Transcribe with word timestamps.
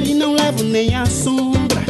dele 0.00 0.14
não 0.14 0.34
levo 0.34 0.62
nem 0.62 0.94
a 0.94 1.06
sombra. 1.06 1.82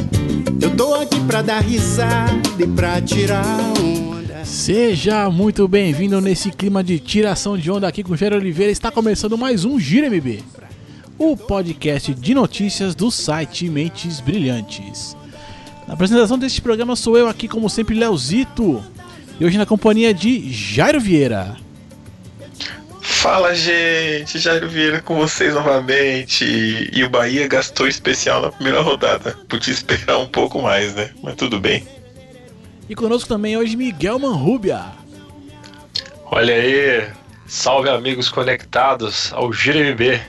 Eu 0.60 0.74
tô 0.76 0.94
aqui 0.94 1.18
pra 1.26 1.42
dar 1.42 1.60
risada 1.60 2.32
e 2.58 2.66
pra 2.66 3.00
tirar 3.00 3.44
onda. 3.80 4.44
Seja 4.44 5.28
muito 5.28 5.66
bem-vindo 5.66 6.20
nesse 6.20 6.50
clima 6.50 6.84
de 6.84 7.00
tiração 7.00 7.58
de 7.58 7.68
onda 7.68 7.88
aqui 7.88 8.04
com 8.04 8.12
o 8.12 8.16
Jair 8.16 8.34
Oliveira. 8.34 8.70
Está 8.70 8.92
começando 8.92 9.36
mais 9.36 9.64
um 9.64 9.78
Gira 9.78 10.08
MB, 10.08 10.40
o 11.18 11.36
podcast 11.36 12.14
de 12.14 12.32
notícias 12.32 12.94
do 12.94 13.10
site 13.10 13.68
Mentes 13.68 14.20
Brilhantes. 14.20 15.16
Na 15.88 15.94
apresentação 15.94 16.38
deste 16.38 16.62
programa 16.62 16.94
sou 16.94 17.18
eu 17.18 17.28
aqui, 17.28 17.48
como 17.48 17.68
sempre, 17.68 17.96
Leozito. 17.96 18.84
E 19.40 19.44
hoje 19.44 19.58
na 19.58 19.66
companhia 19.66 20.14
de 20.14 20.50
Jairo 20.52 21.00
Vieira. 21.00 21.56
Fala, 23.28 23.52
gente! 23.56 24.38
Jairo 24.38 24.68
Vieira 24.68 25.02
com 25.02 25.16
vocês 25.16 25.52
novamente. 25.52 26.44
E 26.92 27.02
o 27.02 27.10
Bahia 27.10 27.48
gastou 27.48 27.88
especial 27.88 28.40
na 28.40 28.52
primeira 28.52 28.80
rodada. 28.80 29.36
Podia 29.48 29.74
esperar 29.74 30.18
um 30.18 30.28
pouco 30.28 30.62
mais, 30.62 30.94
né? 30.94 31.10
Mas 31.24 31.34
tudo 31.34 31.58
bem. 31.58 31.84
E 32.88 32.94
conosco 32.94 33.28
também 33.28 33.56
hoje 33.56 33.74
Miguel 33.74 34.20
Manrubia. 34.20 34.80
Olha 36.26 36.54
aí, 36.54 37.08
salve 37.48 37.90
amigos 37.90 38.28
conectados 38.28 39.32
ao 39.32 39.50
GMB. 39.50 40.20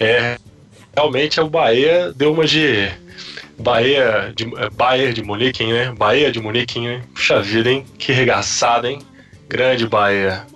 É, 0.00 0.38
realmente 0.96 1.38
o 1.38 1.50
Bahia 1.50 2.14
deu 2.16 2.32
uma 2.32 2.46
de 2.46 2.90
Bahia 3.58 4.32
de 4.34 4.44
é, 4.56 4.70
Bahia 4.70 5.12
de 5.12 5.22
Munique, 5.22 5.66
né? 5.66 5.92
Bahia 5.92 6.32
de 6.32 6.40
Munique, 6.40 6.80
né? 6.80 7.02
Puxa 7.12 7.42
vida, 7.42 7.70
hein? 7.70 7.84
Que 7.98 8.10
regaçada, 8.10 8.90
hein? 8.90 9.00
Grande 9.50 9.86
Bahia. 9.86 10.46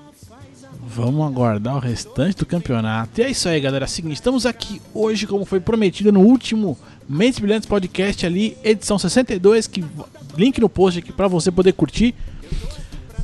Vamos 0.96 1.26
aguardar 1.26 1.76
o 1.76 1.78
restante 1.78 2.38
do 2.38 2.46
campeonato. 2.46 3.20
E 3.20 3.24
é 3.24 3.30
isso 3.30 3.46
aí, 3.50 3.60
galera. 3.60 3.86
Seguinte, 3.86 4.14
estamos 4.14 4.46
aqui 4.46 4.80
hoje, 4.94 5.26
como 5.26 5.44
foi 5.44 5.60
prometido 5.60 6.10
no 6.10 6.20
último 6.20 6.78
Mentes 7.06 7.38
Brilhantes 7.38 7.68
Podcast 7.68 8.24
ali, 8.24 8.56
edição 8.64 8.98
62, 8.98 9.66
que 9.66 9.84
link 10.38 10.58
no 10.58 10.70
post 10.70 11.00
aqui 11.00 11.12
para 11.12 11.28
você 11.28 11.50
poder 11.50 11.74
curtir. 11.74 12.14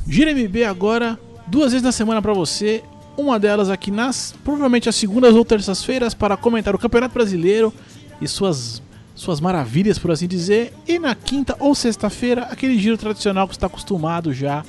Gira 0.07 0.31
MB 0.35 0.65
agora, 0.65 1.19
duas 1.47 1.71
vezes 1.71 1.83
na 1.83 1.91
semana 1.91 2.21
para 2.21 2.31
você. 2.31 2.83
Uma 3.17 3.39
delas 3.39 3.71
aqui 3.71 3.89
nas, 3.89 4.35
provavelmente 4.43 4.87
as 4.87 4.95
segundas 4.95 5.33
ou 5.33 5.43
terças-feiras, 5.43 6.13
para 6.13 6.37
comentar 6.37 6.75
o 6.75 6.77
Campeonato 6.77 7.15
Brasileiro 7.15 7.73
e 8.21 8.27
suas, 8.27 8.83
suas 9.15 9.39
maravilhas, 9.41 9.97
por 9.97 10.11
assim 10.11 10.27
dizer. 10.27 10.73
E 10.87 10.99
na 10.99 11.15
quinta 11.15 11.55
ou 11.59 11.73
sexta-feira, 11.73 12.43
aquele 12.51 12.77
giro 12.77 12.99
tradicional 12.99 13.47
que 13.47 13.55
está 13.55 13.65
acostumado 13.65 14.31
já 14.31 14.63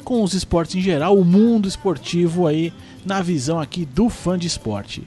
com 0.00 0.22
os 0.22 0.34
esportes 0.34 0.76
em 0.76 0.80
geral, 0.80 1.16
o 1.16 1.24
mundo 1.24 1.68
esportivo 1.68 2.46
aí 2.46 2.72
na 3.04 3.22
visão 3.22 3.60
aqui 3.60 3.84
do 3.84 4.08
fã 4.08 4.38
de 4.38 4.46
esporte. 4.46 5.02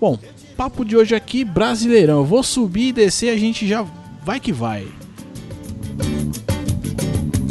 Bom, 0.00 0.18
papo 0.56 0.84
de 0.84 0.96
hoje 0.96 1.14
aqui, 1.14 1.44
Brasileirão. 1.44 2.18
Eu 2.18 2.24
vou 2.24 2.42
subir 2.42 2.88
e 2.88 2.92
descer, 2.92 3.30
a 3.30 3.36
gente 3.36 3.66
já 3.66 3.86
vai 4.24 4.38
que 4.40 4.52
vai. 4.52 4.86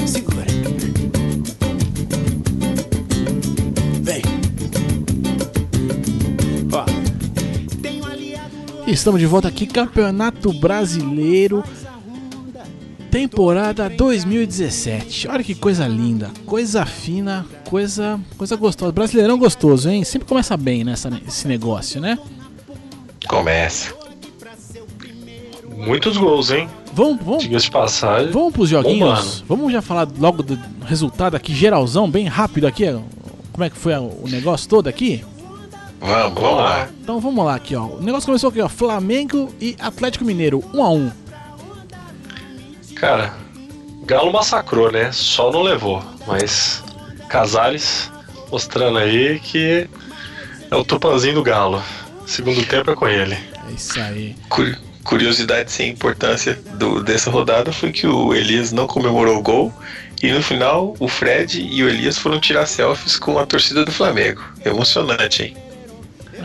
Segura. 0.06 0.46
Vem. 4.02 4.22
Ó. 6.72 6.86
Estamos 8.90 9.20
de 9.20 9.26
volta 9.26 9.48
aqui, 9.48 9.66
Campeonato 9.66 10.54
Brasileiro, 10.54 11.64
temporada 13.10 13.90
2017. 13.90 15.28
Olha 15.28 15.44
que 15.44 15.56
coisa 15.56 15.88
linda, 15.88 16.32
coisa 16.46 16.86
fina, 16.86 17.46
coisa, 17.70 18.20
coisa 18.38 18.56
gostosa. 18.56 18.92
Brasileirão 18.92 19.38
gostoso, 19.38 19.90
hein? 19.90 20.04
Sempre 20.04 20.28
começa 20.28 20.56
bem 20.56 20.84
nessa 20.84 21.10
esse 21.28 21.48
negócio, 21.48 22.00
né? 22.00 22.18
Começa. 23.28 23.94
Muitos 25.76 26.18
gols, 26.18 26.52
hein? 26.52 26.70
Vamos, 26.94 27.24
vamos, 27.24 27.44
de 27.44 27.72
passagem. 27.72 28.32
Vamos 28.32 28.54
pros 28.54 28.70
joguinhos? 28.70 29.00
Bombando. 29.00 29.44
Vamos 29.48 29.72
já 29.72 29.82
falar 29.82 30.08
logo 30.20 30.42
do 30.42 30.60
resultado 30.86 31.36
aqui, 31.36 31.54
geralzão, 31.54 32.10
bem 32.10 32.26
rápido 32.26 32.66
aqui. 32.66 32.86
Como 33.52 33.64
é 33.64 33.70
que 33.70 33.78
foi 33.78 33.96
o 33.96 34.28
negócio 34.28 34.68
todo 34.68 34.88
aqui? 34.88 35.24
Vamos, 36.00 36.34
vamos 36.34 36.58
lá. 36.58 36.90
Então 37.02 37.20
vamos 37.20 37.46
lá 37.46 37.56
aqui, 37.56 37.76
ó. 37.76 37.86
O 37.86 38.02
negócio 38.02 38.26
começou 38.26 38.50
aqui, 38.50 38.62
ó. 38.62 38.68
Flamengo 38.68 39.54
e 39.62 39.76
Atlético 39.80 40.26
Mineiro, 40.26 40.64
1 40.74 40.84
a 40.84 40.90
1 40.90 41.12
Cara, 43.00 43.34
Galo 44.06 44.32
massacrou, 44.32 44.92
né? 44.92 45.12
Só 45.12 45.52
não 45.52 45.62
levou. 45.62 46.04
Mas 46.26 46.84
Casares 47.30 48.12
mostrando 48.52 48.98
aí 48.98 49.40
que 49.40 49.88
é 50.72 50.76
o 50.76 50.84
tupanzinho 50.84 51.36
do 51.36 51.44
Galo. 51.44 51.82
Segundo 52.26 52.66
tempo 52.66 52.92
é 52.92 52.96
com 52.96 53.08
ele. 53.08 53.36
É 53.36 53.72
isso 53.76 54.00
aí. 54.00 54.36
Cu- 54.50 54.76
Curiosidade 55.04 55.72
sem 55.72 55.90
importância 55.92 56.54
do, 56.74 57.02
dessa 57.02 57.30
rodada 57.32 57.72
foi 57.72 57.92
que 57.94 58.06
o 58.06 58.34
Elias 58.34 58.72
não 58.74 58.88
comemorou 58.88 59.38
o 59.38 59.42
gol. 59.42 59.74
E 60.22 60.32
no 60.32 60.42
final, 60.42 60.96
o 61.00 61.08
Fred 61.08 61.62
e 61.62 61.84
o 61.84 61.88
Elias 61.88 62.18
foram 62.18 62.40
tirar 62.42 62.66
selfies 62.66 63.18
com 63.18 63.38
a 63.38 63.46
torcida 63.46 63.86
do 63.86 63.92
Flamengo. 63.92 64.42
Emocionante, 64.66 65.44
hein? 65.44 65.58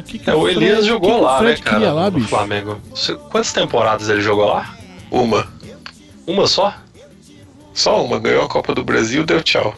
Que 0.06 0.18
que 0.18 0.30
É, 0.30 0.34
o 0.34 0.42
Fred- 0.42 0.56
Elias 0.58 0.80
que 0.80 0.86
jogou 0.86 1.16
que 1.16 1.20
lá, 1.24 1.38
Fred 1.38 1.60
né, 1.64 1.70
cara? 1.70 1.92
lá, 1.92 2.04
no 2.04 2.10
bicho? 2.12 2.28
Flamengo. 2.28 2.80
Quantas 3.30 3.52
temporadas 3.52 4.08
ele 4.08 4.20
jogou 4.20 4.46
lá? 4.46 4.74
Uma. 5.10 5.46
Uma 6.26 6.46
só? 6.46 6.74
Só 7.74 8.04
uma. 8.04 8.18
Ganhou 8.18 8.44
a 8.44 8.48
Copa 8.48 8.74
do 8.74 8.84
Brasil, 8.84 9.24
deu 9.24 9.42
tchau. 9.42 9.74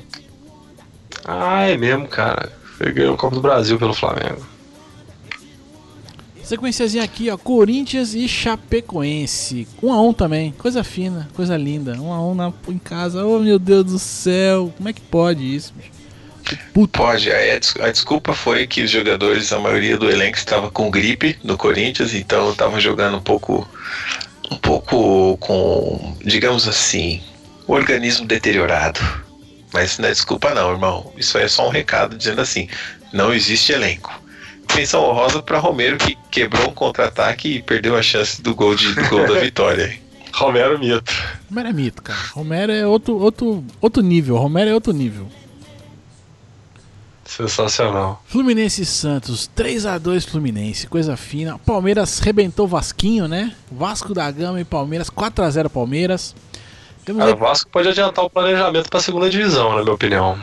Ah, 1.25 1.62
é 1.62 1.77
mesmo, 1.77 2.06
cara. 2.06 2.53
Ele 2.81 2.93
ganhou 2.93 3.15
o 3.15 3.16
Copa 3.16 3.34
do 3.37 3.41
Brasil 3.43 3.78
pelo 3.78 3.94
Flamengo. 3.94 4.44
Sequenciazinha 6.43 7.03
aqui, 7.03 7.31
ó. 7.31 7.38
Corinthians 7.38 8.15
e 8.15 8.28
Chapecoense. 8.28 9.66
1 9.82 9.93
a 9.93 10.03
1 10.03 10.12
também. 10.12 10.53
Coisa 10.53 10.84
fina, 10.84 11.28
coisa 11.34 11.56
linda. 11.56 11.93
1 11.99 12.12
a 12.12 12.21
1 12.27 12.34
na, 12.34 12.53
em 12.69 12.78
casa. 12.78 13.25
Oh, 13.25 13.38
meu 13.38 13.59
Deus 13.59 13.84
do 13.87 13.99
céu. 13.99 14.71
Como 14.76 14.88
é 14.88 14.93
que 14.93 15.00
pode 15.00 15.43
isso, 15.55 15.72
bicho? 15.75 15.91
Que 16.44 16.56
puto. 16.75 16.99
Pode, 16.99 17.32
a, 17.32 17.59
des- 17.59 17.75
a 17.81 17.91
desculpa 17.91 18.34
foi 18.34 18.66
que 18.66 18.82
os 18.82 18.91
jogadores, 18.91 19.50
a 19.55 19.59
maioria 19.59 19.97
do 19.97 20.11
elenco 20.11 20.37
estava 20.37 20.71
com 20.71 20.91
gripe 20.91 21.38
no 21.43 21.56
Corinthians, 21.56 22.12
então 22.12 22.50
estavam 22.50 22.78
jogando 22.78 23.16
um 23.16 23.22
pouco, 23.22 23.66
um 24.55 24.59
pouco 24.59 25.37
com, 25.39 26.17
digamos 26.25 26.69
assim, 26.69 27.21
o 27.67 27.73
organismo 27.73 28.27
deteriorado. 28.27 29.01
Mas 29.73 29.91
isso 29.91 30.03
não 30.03 30.09
é 30.09 30.13
desculpa 30.13 30.55
não, 30.55 30.71
irmão. 30.71 31.13
Isso 31.17 31.37
é 31.37 31.49
só 31.49 31.67
um 31.67 31.71
recado 31.71 32.17
dizendo 32.17 32.41
assim, 32.41 32.69
não 33.13 33.35
existe 33.35 33.73
elenco. 33.73 34.23
Menção 34.75 35.03
honrosa 35.03 35.43
para 35.43 35.59
Romero 35.59 35.99
que 35.99 36.17
quebrou 36.31 36.69
um 36.69 36.73
contra-ataque 36.73 37.57
e 37.57 37.63
perdeu 37.63 37.97
a 37.97 38.03
chance 38.03 38.41
do 38.41 38.55
gol, 38.55 38.75
de, 38.75 38.93
do 38.95 39.09
gol 39.09 39.27
da 39.27 39.41
vitória. 39.41 39.99
Romero 40.33 40.79
Mito. 40.79 41.13
Romero 41.49 41.69
é 41.69 41.73
mito, 41.73 42.03
cara. 42.03 42.19
Romero 42.33 42.73
é 42.73 42.85
outro, 42.85 43.17
outro, 43.17 43.65
outro 43.81 44.03
nível. 44.03 44.37
Romero 44.37 44.71
é 44.71 44.75
outro 44.75 44.93
nível. 44.93 45.29
Sensacional. 47.25 48.23
Fluminense 48.27 48.83
e 48.83 48.87
Santos, 48.87 49.47
3 49.55 49.87
a 49.87 49.97
2 49.99 50.25
Fluminense, 50.25 50.87
coisa 50.87 51.17
fina. 51.17 51.59
Palmeiras 51.59 52.19
rebentou 52.19 52.69
Vasquinho, 52.69 53.27
né? 53.27 53.55
Vasco 53.73 54.12
da 54.15 54.31
Gama 54.31 54.61
e 54.61 54.65
Palmeiras, 54.65 55.09
4 55.11 55.45
a 55.45 55.51
0 55.51 55.71
Palmeiras. 55.71 56.35
Temos 57.05 57.21
Cara, 57.21 57.33
aí- 57.33 57.37
o 57.37 57.41
Vasco 57.41 57.71
pode 57.71 57.89
adiantar 57.89 58.25
o 58.25 58.31
planejamento 58.31 58.89
pra 58.91 59.01
segunda 59.01 59.29
divisão, 59.31 59.75
na 59.77 59.83
minha 59.83 59.95
opinião. 59.95 60.39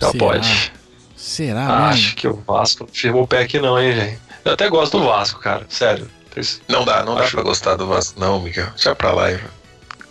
Já 0.00 0.10
Será? 0.10 0.18
pode. 0.24 0.72
Será, 1.16 1.66
né? 1.66 1.84
Acho 1.84 2.16
que 2.16 2.26
o 2.26 2.42
Vasco 2.46 2.84
não 2.84 2.92
firmou 2.92 3.22
o 3.22 3.26
pé 3.28 3.42
aqui 3.42 3.60
não, 3.60 3.80
hein, 3.80 3.92
gente. 3.94 4.18
Eu 4.44 4.52
até 4.52 4.68
gosto 4.68 4.98
do 4.98 5.04
Vasco, 5.04 5.40
cara. 5.40 5.64
Sério. 5.68 6.10
Não 6.68 6.84
dá, 6.84 7.04
não 7.04 7.14
dá 7.14 7.22
Acho- 7.22 7.32
pra 7.32 7.42
gostar 7.42 7.76
do 7.76 7.86
Vasco 7.86 8.18
não, 8.18 8.40
Miguel. 8.40 8.66
Deixa 8.70 8.94
pra 8.94 9.12
lá. 9.12 9.26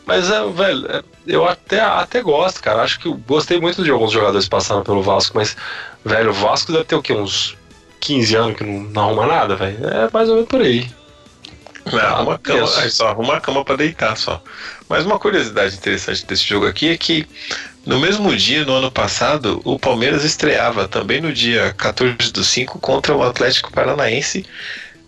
Mas, 0.06 0.30
é, 0.30 0.46
velho, 0.48 0.88
é, 0.92 1.04
eu 1.28 1.48
até, 1.48 1.80
até 1.80 2.22
gosto, 2.22 2.62
cara. 2.62 2.82
Acho 2.82 3.00
que 3.00 3.08
eu 3.08 3.14
gostei 3.14 3.60
muito 3.60 3.84
de 3.84 3.92
alguns 3.92 4.12
jogadores 4.12 4.48
passando 4.48 4.84
pelo 4.84 5.02
Vasco, 5.02 5.38
mas, 5.38 5.56
velho, 6.04 6.32
o 6.32 6.34
Vasco 6.34 6.72
deve 6.72 6.86
ter 6.86 6.96
o 6.96 7.02
quê? 7.02 7.14
Uns 7.14 7.56
15 8.00 8.36
anos 8.36 8.58
que 8.58 8.64
não, 8.64 8.82
não 8.82 9.02
arruma 9.04 9.28
nada, 9.28 9.56
velho. 9.56 9.78
É 9.88 10.10
mais 10.12 10.28
ou 10.28 10.36
menos 10.36 10.50
por 10.50 10.62
aí. 10.62 10.90
Não, 11.92 12.00
arruma 12.00 12.36
a 12.36 12.38
cama, 12.38 12.70
aí 12.78 12.92
só 12.92 13.08
arruma 13.08 13.38
a 13.38 13.42
cama 13.42 13.66
pra 13.66 13.76
deitar 13.76 14.16
só. 14.16 14.42
Mas 14.88 15.06
uma 15.06 15.18
curiosidade 15.18 15.76
interessante 15.76 16.26
desse 16.26 16.44
jogo 16.44 16.68
aqui 16.68 16.90
é 16.90 16.98
que 16.98 17.28
no 17.86 18.00
mesmo 18.00 18.36
dia, 18.36 18.64
no 18.64 18.74
ano 18.74 18.92
passado, 18.92 19.62
o 19.64 19.80
Palmeiras 19.80 20.24
estreava 20.24 20.88
também 20.88 21.20
no 21.20 21.34
dia 21.34 21.74
14 21.76 22.32
do 22.32 22.44
5 22.44 22.80
contra 22.80 23.16
o 23.16 23.24
Atlético 23.24 23.72
Paranaense, 23.72 24.46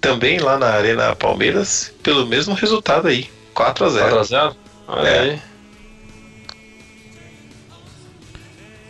também 0.01 0.39
lá 0.39 0.57
na 0.57 0.67
Arena 0.67 1.15
Palmeiras, 1.15 1.93
pelo 2.01 2.25
mesmo 2.25 2.55
resultado 2.55 3.07
aí, 3.07 3.29
4 3.53 3.85
a 3.85 3.89
0 3.89 4.15
4x0? 4.17 4.55
Olha 4.93 5.07
É. 5.07 5.19
aí. 5.19 5.41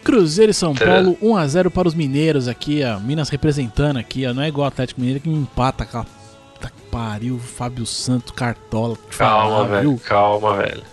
Cruzeiro 0.03 0.51
e 0.51 0.53
São. 0.53 0.73
Paulo, 0.75 1.17
1x0 1.21 1.69
para 1.69 1.87
os 1.87 1.93
mineiros 1.93 2.47
aqui, 2.47 2.81
ó. 2.83 2.99
Minas 2.99 3.29
representando 3.29 3.97
aqui, 3.97 4.25
ó. 4.27 4.33
Não 4.33 4.43
é 4.43 4.47
igual 4.49 4.65
o 4.65 4.67
Atlético 4.67 4.99
Mineiro 4.99 5.21
que 5.21 5.29
empata 5.29 5.83
aquela. 5.83 6.05
Puta 6.53 6.69
que 6.69 6.81
pariu, 6.91 7.39
Fábio 7.39 7.85
Santos, 7.85 8.31
Cartola. 8.31 8.97
Calma, 9.17 9.49
falar, 9.55 9.63
velho. 9.67 9.89
viu? 9.91 10.01
Calma, 10.03 10.57
velho. 10.57 10.83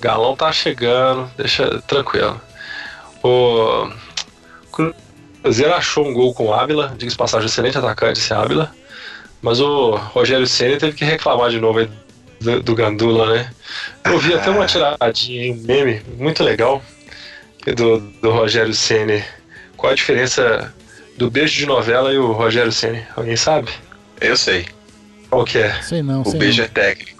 Galão 0.00 0.34
tá 0.36 0.50
chegando, 0.50 1.30
deixa 1.36 1.80
tranquilo. 1.82 2.40
O 3.22 3.90
Cru- 4.72 4.94
Cruzeiro 5.42 5.74
achou 5.74 6.06
um 6.08 6.14
gol 6.14 6.32
com 6.34 6.46
o 6.46 6.54
Ávila, 6.54 6.94
diga-se 6.96 7.16
passagem, 7.16 7.46
excelente 7.46 7.76
atacante 7.78 8.18
esse 8.18 8.32
Ávila. 8.32 8.72
Mas 9.42 9.60
o 9.60 9.90
Rogério 9.94 10.46
Senna 10.46 10.78
teve 10.78 10.96
que 10.96 11.04
reclamar 11.04 11.50
de 11.50 11.60
novo 11.60 11.86
do, 12.44 12.62
do 12.62 12.74
Gandula, 12.74 13.32
né? 13.34 13.50
Eu 14.04 14.18
vi 14.18 14.34
até 14.34 14.50
uma 14.50 14.66
tiradinha, 14.66 15.52
um 15.52 15.56
meme 15.56 16.02
muito 16.16 16.42
legal 16.44 16.82
do, 17.76 17.98
do 18.00 18.30
Rogério 18.30 18.74
Senna. 18.74 19.24
Qual 19.76 19.92
a 19.92 19.96
diferença 19.96 20.72
do 21.16 21.30
beijo 21.30 21.56
de 21.56 21.66
novela 21.66 22.12
e 22.12 22.18
o 22.18 22.32
Rogério 22.32 22.72
Senna? 22.72 23.06
Alguém 23.16 23.36
sabe? 23.36 23.70
Eu 24.20 24.36
sei. 24.36 24.66
Qual 25.30 25.44
que 25.44 25.58
é? 25.58 25.80
Sei 25.82 26.02
não, 26.02 26.22
O 26.22 26.30
sei 26.30 26.38
beijo 26.38 26.58
não. 26.58 26.64
é 26.66 26.68
técnico. 26.68 27.14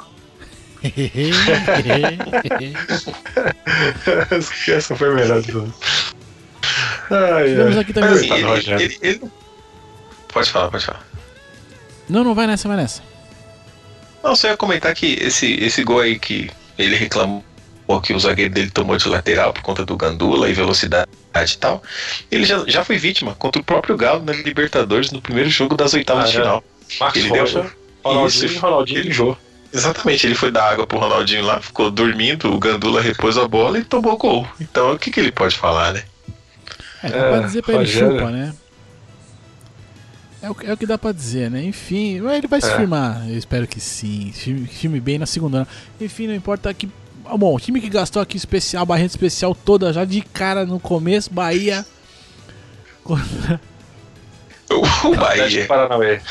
Essa 4.68 4.96
foi 4.96 5.08
a 5.08 5.12
melhor 5.14 5.40
de 5.42 5.52
todas. 5.52 5.70
Ai, 7.10 7.78
aqui 7.80 7.92
também. 7.92 8.10
Mas 8.10 8.22
ele, 8.22 8.42
Rogério. 8.42 8.82
ele- 8.84 8.98
ele- 9.02 9.20
Pode 10.32 10.50
falar, 10.50 10.70
pode 10.70 10.84
falar. 10.84 11.06
Não, 12.08 12.24
não 12.24 12.34
vai 12.34 12.46
nessa, 12.46 12.66
vai 12.68 12.76
nessa. 12.76 13.02
Não, 14.24 14.34
só 14.34 14.48
ia 14.48 14.56
comentar 14.56 14.94
que 14.94 15.18
esse, 15.20 15.52
esse 15.62 15.84
gol 15.84 16.00
aí 16.00 16.18
que 16.18 16.50
ele 16.78 16.96
reclamou 16.96 17.44
que 18.02 18.14
o 18.14 18.18
zagueiro 18.18 18.52
dele 18.52 18.70
tomou 18.70 18.96
de 18.96 19.06
lateral 19.08 19.52
por 19.52 19.62
conta 19.62 19.84
do 19.84 19.94
gandula 19.96 20.48
e 20.48 20.54
velocidade 20.54 21.06
e 21.34 21.58
tal. 21.58 21.82
Ele 22.30 22.44
já, 22.46 22.64
já 22.66 22.82
foi 22.82 22.96
vítima 22.96 23.34
contra 23.34 23.60
o 23.60 23.64
próprio 23.64 23.96
Galo 23.96 24.22
na 24.24 24.32
Libertadores 24.32 25.10
no 25.12 25.20
primeiro 25.20 25.50
jogo 25.50 25.76
das 25.76 25.92
oitavas 25.92 26.24
Ah, 26.24 26.28
de 26.30 26.36
é? 26.38 26.40
final. 26.40 26.64
Marcos 26.98 27.20
Ele 27.20 27.30
deu- 27.32 27.40
Rocha, 27.42 27.70
Ronaldinho, 28.02 28.46
Isso. 28.46 28.58
Ronaldinho 28.60 28.98
Ele- 29.00 29.08
mijou. 29.08 29.38
Exatamente, 29.72 30.24
ele 30.26 30.34
foi 30.36 30.50
dar 30.52 30.70
água 30.70 30.86
pro 30.86 30.98
Ronaldinho 30.98 31.44
lá, 31.44 31.60
ficou 31.60 31.90
dormindo, 31.90 32.50
o 32.54 32.58
Gandula 32.60 33.00
repôs 33.02 33.36
a 33.36 33.46
bola 33.48 33.76
e 33.78 33.84
tomou 33.84 34.16
gol. 34.16 34.46
Então 34.60 34.92
o 34.92 34.98
que, 34.98 35.10
que 35.10 35.18
ele 35.18 35.32
pode 35.32 35.56
falar, 35.56 35.92
né? 35.92 36.04
É, 37.02 37.08
pra 37.10 37.36
É, 37.36 37.40
dizer 37.40 37.62
pra 37.62 37.74
ele 37.74 37.84
Rogério. 37.84 38.12
chupa, 38.18 38.30
né? 38.30 38.54
É 40.44 40.50
o, 40.50 40.56
é 40.64 40.72
o 40.72 40.76
que 40.76 40.84
dá 40.86 40.98
pra 40.98 41.10
dizer, 41.12 41.50
né? 41.50 41.62
Enfim, 41.64 42.20
ele 42.28 42.46
vai 42.46 42.60
se 42.60 42.70
É. 42.70 42.76
firmar, 42.76 43.24
eu 43.28 43.38
espero 43.38 43.66
que 43.66 43.80
sim. 43.80 44.30
Firme, 44.32 44.66
firme 44.66 45.00
bem 45.00 45.18
na 45.18 45.24
segunda. 45.26 45.58
ano. 45.58 45.68
Enfim, 46.00 46.26
não 46.26 46.34
importa 46.34 46.72
que. 46.74 46.88
Ah, 47.24 47.36
Bom, 47.36 47.54
o 47.54 47.58
time 47.60 47.80
que 47.80 47.88
gastou 47.88 48.20
aqui 48.20 48.36
especial, 48.36 48.82
a 48.82 48.86
barreira 48.86 49.06
especial 49.10 49.54
toda 49.54 49.90
já 49.92 50.04
de 50.04 50.20
cara 50.20 50.66
no 50.66 50.78
começo, 50.78 51.32
Bahia. 51.32 51.86
O 53.06 53.14
Atlético 55.14 55.68
Bahia. 55.88 56.22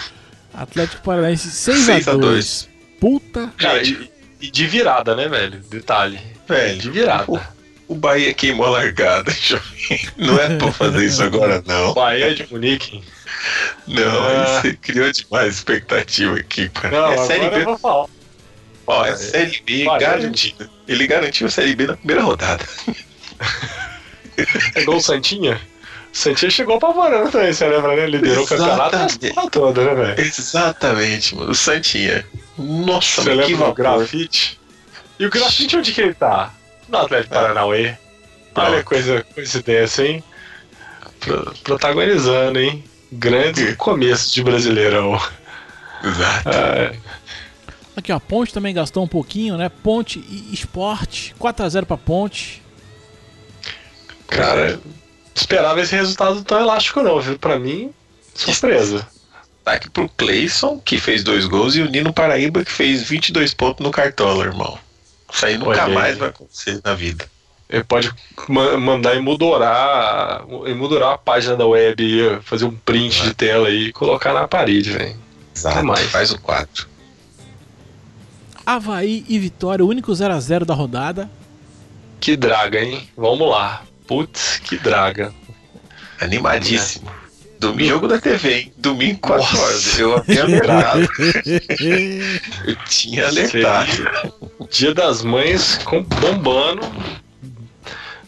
Atlético 0.54 1.01
Paranaense 1.04 1.50
6 1.50 1.77
6 1.80 2.07
a 2.07 2.12
a 2.12 2.13
2 2.15 2.24
2. 2.25 2.69
Puta. 3.00 3.51
Cara, 3.57 3.81
e, 3.83 4.10
e 4.42 4.51
de 4.51 4.68
virada, 4.68 5.15
né, 5.15 5.27
velho? 5.27 5.60
Detalhe. 5.69 6.19
Velho, 6.48 6.80
De 6.80 6.89
virada. 6.92 7.25
O, 7.27 7.39
o 7.88 7.95
Bahia 7.95 8.33
queimou 8.33 8.68
a 8.68 8.69
largada. 8.71 9.31
jovem. 9.42 10.00
Não 10.18 10.38
é 10.39 10.56
pra 10.57 10.71
fazer 10.71 11.06
isso 11.06 11.24
agora, 11.24 11.63
não. 11.65 11.94
Bahia 11.94 12.36
de 12.36 12.45
Munique. 12.51 13.04
Não, 13.88 14.24
Ah. 14.24 14.30
aí 14.58 14.62
você 14.62 14.74
criou 14.78 15.12
demais 15.12 15.56
expectativa 15.56 16.36
aqui, 16.38 16.70
cara. 16.70 16.90
Não, 16.96 17.06
é 17.08 17.14
agora 17.14 17.28
Série 17.28 17.46
eu 17.46 17.52
B. 17.52 17.64
vou 17.66 17.78
falar. 17.78 18.06
Ó, 18.88 19.06
é 19.06 19.16
Série 19.16 19.62
B 19.66 19.86
Bahia- 19.86 20.00
garantida. 20.10 20.70
Ele 20.88 21.08
garantiu 21.08 21.48
a 21.48 21.50
Série 21.50 21.76
B 21.76 21.88
na 21.88 21.98
primeira 21.98 22.22
rodada. 22.24 22.64
Pegou 24.74 24.96
o 24.98 25.02
Santinha? 25.02 25.60
O 26.14 26.16
Santinha 26.18 26.52
chegou 26.52 26.76
apavorando 26.78 27.32
também, 27.32 27.52
você 27.54 27.68
lembra, 27.68 27.96
né? 27.96 28.06
Liderou 28.08 28.44
o 28.44 28.48
campeonato 28.48 28.96
Exatamente. 28.96 29.28
a 29.28 29.34
porra 29.34 29.50
toda, 29.50 29.84
né, 29.86 29.96
velho? 29.96 30.22
Exatamente, 30.22 31.36
mano. 31.36 31.52
O 31.52 31.56
Santinha. 31.56 32.26
Nossa, 32.58 33.22
Você 33.24 33.34
lembra 33.34 33.56
vapor. 33.58 33.74
grafite? 33.76 34.60
E 35.20 35.26
o 35.26 35.30
grafite 35.30 35.78
onde 35.78 35.92
que 35.92 36.02
ele 36.02 36.14
tá? 36.14 36.54
No 36.88 36.98
Atlético 37.00 37.34
Ah. 37.36 37.40
Paranauê. 37.42 37.96
Olha 38.56 38.80
Ah. 38.80 38.84
coisa, 38.84 39.26
coincidência, 39.34 40.04
hein? 40.04 40.24
Pro- 41.20 41.54
protagonizando, 41.64 42.60
hein? 42.60 42.84
Grandes 43.13 43.75
começos 43.75 44.31
de 44.31 44.44
Brasileirão. 44.44 45.13
Exato. 46.04 46.50
Ah, 46.50 46.94
Aqui, 47.95 48.12
ó, 48.12 48.19
Ponte 48.19 48.51
também 48.54 48.74
gastou 48.74 49.04
um 49.04 49.07
pouquinho, 49.07 49.56
né? 49.56 49.69
Ponte 49.69 50.18
e 50.19 50.50
Esporte, 50.54 51.36
4x0 51.39 51.86
pra 51.86 51.95
Ponte. 51.98 52.62
cara, 54.27 54.80
esperava 55.36 55.80
esse 55.81 55.95
resultado 55.95 56.44
tão 56.44 56.60
elástico 56.60 57.01
não, 57.04 57.21
viu? 57.21 57.38
Pra 57.38 57.60
mim, 57.60 57.94
surpresa. 58.33 59.07
Destaque 59.57 59.89
pro 59.92 60.10
Cleison, 60.10 60.80
que 60.80 61.00
fez 61.00 61.24
dois 61.24 61.45
gols, 61.45 61.75
e 61.75 61.81
o 61.81 61.89
Nino 61.89 62.12
Paraíba, 62.12 62.65
que 62.65 62.71
fez 62.71 63.04
22 63.04 63.54
pontos 63.54 63.86
no 63.86 63.92
Cartola, 63.92 64.44
irmão. 64.44 64.77
Isso 65.31 65.45
aí 65.45 65.57
nunca 65.57 65.69
Olha 65.71 65.83
aí. 65.86 65.94
mais 65.94 66.18
vai 66.18 66.30
acontecer 66.30 66.81
na 66.83 66.94
vida. 66.95 67.25
Ele 67.69 67.83
pode 67.83 68.12
ma- 68.48 68.77
mandar 68.77 69.15
emoldurar, 69.15 70.44
emoldurar 70.68 71.13
a 71.13 71.18
página 71.18 71.56
da 71.56 71.65
web, 71.65 72.39
fazer 72.44 72.65
um 72.65 72.71
print 72.75 73.24
de 73.24 73.33
tela 73.33 73.68
aí 73.68 73.88
e 73.88 73.92
colocar 73.94 74.33
na 74.33 74.48
parede, 74.48 74.92
velho. 74.92 75.15
Exato. 75.56 75.83
mais. 75.86 76.10
Faz 76.10 76.31
o 76.31 76.39
4. 76.39 76.88
Havaí 78.65 79.25
e 79.27 79.38
Vitória, 79.39 79.83
o 79.83 79.88
único 79.88 80.12
0x0 80.12 80.65
da 80.65 80.74
rodada. 80.74 81.30
Que 82.19 82.36
draga, 82.38 82.80
hein? 82.80 83.10
Vamos 83.18 83.50
lá. 83.50 83.83
Putz, 84.07 84.60
que 84.63 84.77
draga. 84.77 85.33
Animadíssimo. 86.19 87.12
Domingo, 87.60 87.89
jogo 87.89 88.07
da 88.07 88.19
TV, 88.19 88.54
hein? 88.60 88.74
Domingo, 88.77 89.19
4 89.19 89.38
Nossa. 89.44 89.62
horas. 89.63 90.00
Eu 90.00 90.15
havia 90.19 90.44
alertado. 90.44 91.07
Eu 92.65 92.75
tinha 92.88 93.27
alertado. 93.27 94.33
Dia 94.69 94.94
das 94.94 95.21
Mães 95.24 95.77
com 95.83 96.01
bombando. 96.04 96.81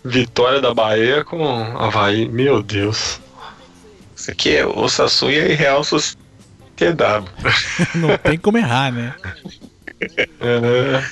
Vitória 0.06 0.62
da 0.62 0.74
Bahia 0.74 1.24
com 1.24 1.44
Havaí. 1.78 2.30
Meu 2.30 2.62
Deus. 2.62 3.20
Isso 4.16 4.32
aqui 4.32 4.56
é 4.56 4.66
o 4.66 4.88
Sassunha 4.88 5.40
e 5.48 5.54
Real 5.56 5.84
Sociedade. 5.84 7.26
Não 7.96 8.18
tem 8.18 8.38
como 8.38 8.58
errar, 8.58 8.92
né? 8.92 9.14
É, 10.40 11.04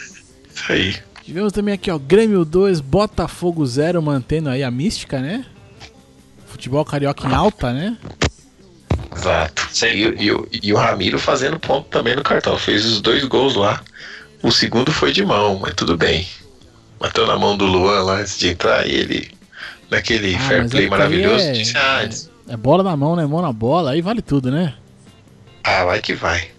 Isso 0.53 0.71
aí. 0.71 0.95
Tivemos 1.23 1.51
também 1.53 1.73
aqui, 1.73 1.89
ó, 1.89 1.97
Grêmio 1.97 2.43
2, 2.45 2.81
Botafogo 2.81 3.65
0, 3.65 4.01
mantendo 4.01 4.49
aí 4.49 4.61
a 4.63 4.69
mística, 4.69 5.19
né? 5.19 5.45
Futebol 6.47 6.83
carioca 6.85 7.27
em 7.27 7.33
alta, 7.33 7.71
né? 7.73 7.97
Exato. 9.15 9.63
E, 9.85 10.23
e 10.25 10.31
o- 10.31 10.47
e 10.51 10.73
o 10.73 10.77
Ramiro 10.77 11.17
fazendo 11.17 11.59
ponto 11.59 11.87
também 11.89 12.15
no 12.15 12.23
cartão. 12.23 12.57
Fez 12.57 12.85
os 12.85 13.01
dois 13.01 13.23
gols 13.23 13.55
lá. 13.55 13.81
O 14.41 14.51
segundo 14.51 14.91
foi 14.91 15.11
de 15.13 15.25
mão, 15.25 15.59
mas 15.61 15.73
tudo 15.73 15.95
bem. 15.97 16.27
Bateu 17.03 17.27
na 17.27 17.37
mão 17.37 17.57
do 17.57 17.65
Luan 17.65 18.01
lá 18.01 18.13
antes 18.21 18.39
de 18.39 18.47
entrar 18.47 18.87
e 18.87 18.91
ele, 18.95 19.31
naquele 19.91 20.35
Ah, 20.35 20.39
fair 20.39 20.69
play 20.69 20.85
é 20.85 20.89
maravilhoso, 20.89 21.43
é- 21.43 21.51
disse: 21.51 21.77
ah, 21.77 22.07
É 22.47 22.55
bola 22.55 22.81
na 22.81 22.95
mão, 22.95 23.13
né? 23.13 23.25
Mão 23.25 23.41
na 23.41 23.51
bola, 23.51 23.91
aí 23.91 24.01
vale 24.01 24.21
tudo, 24.21 24.49
né? 24.49 24.73
ah, 25.65 25.83
vai 25.83 26.01
que 26.01 26.13
vai. 26.13 26.49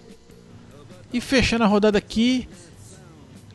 E 1.10 1.18
fechando 1.18 1.64
a 1.64 1.66
rodada 1.66 1.96
aqui, 1.96 2.46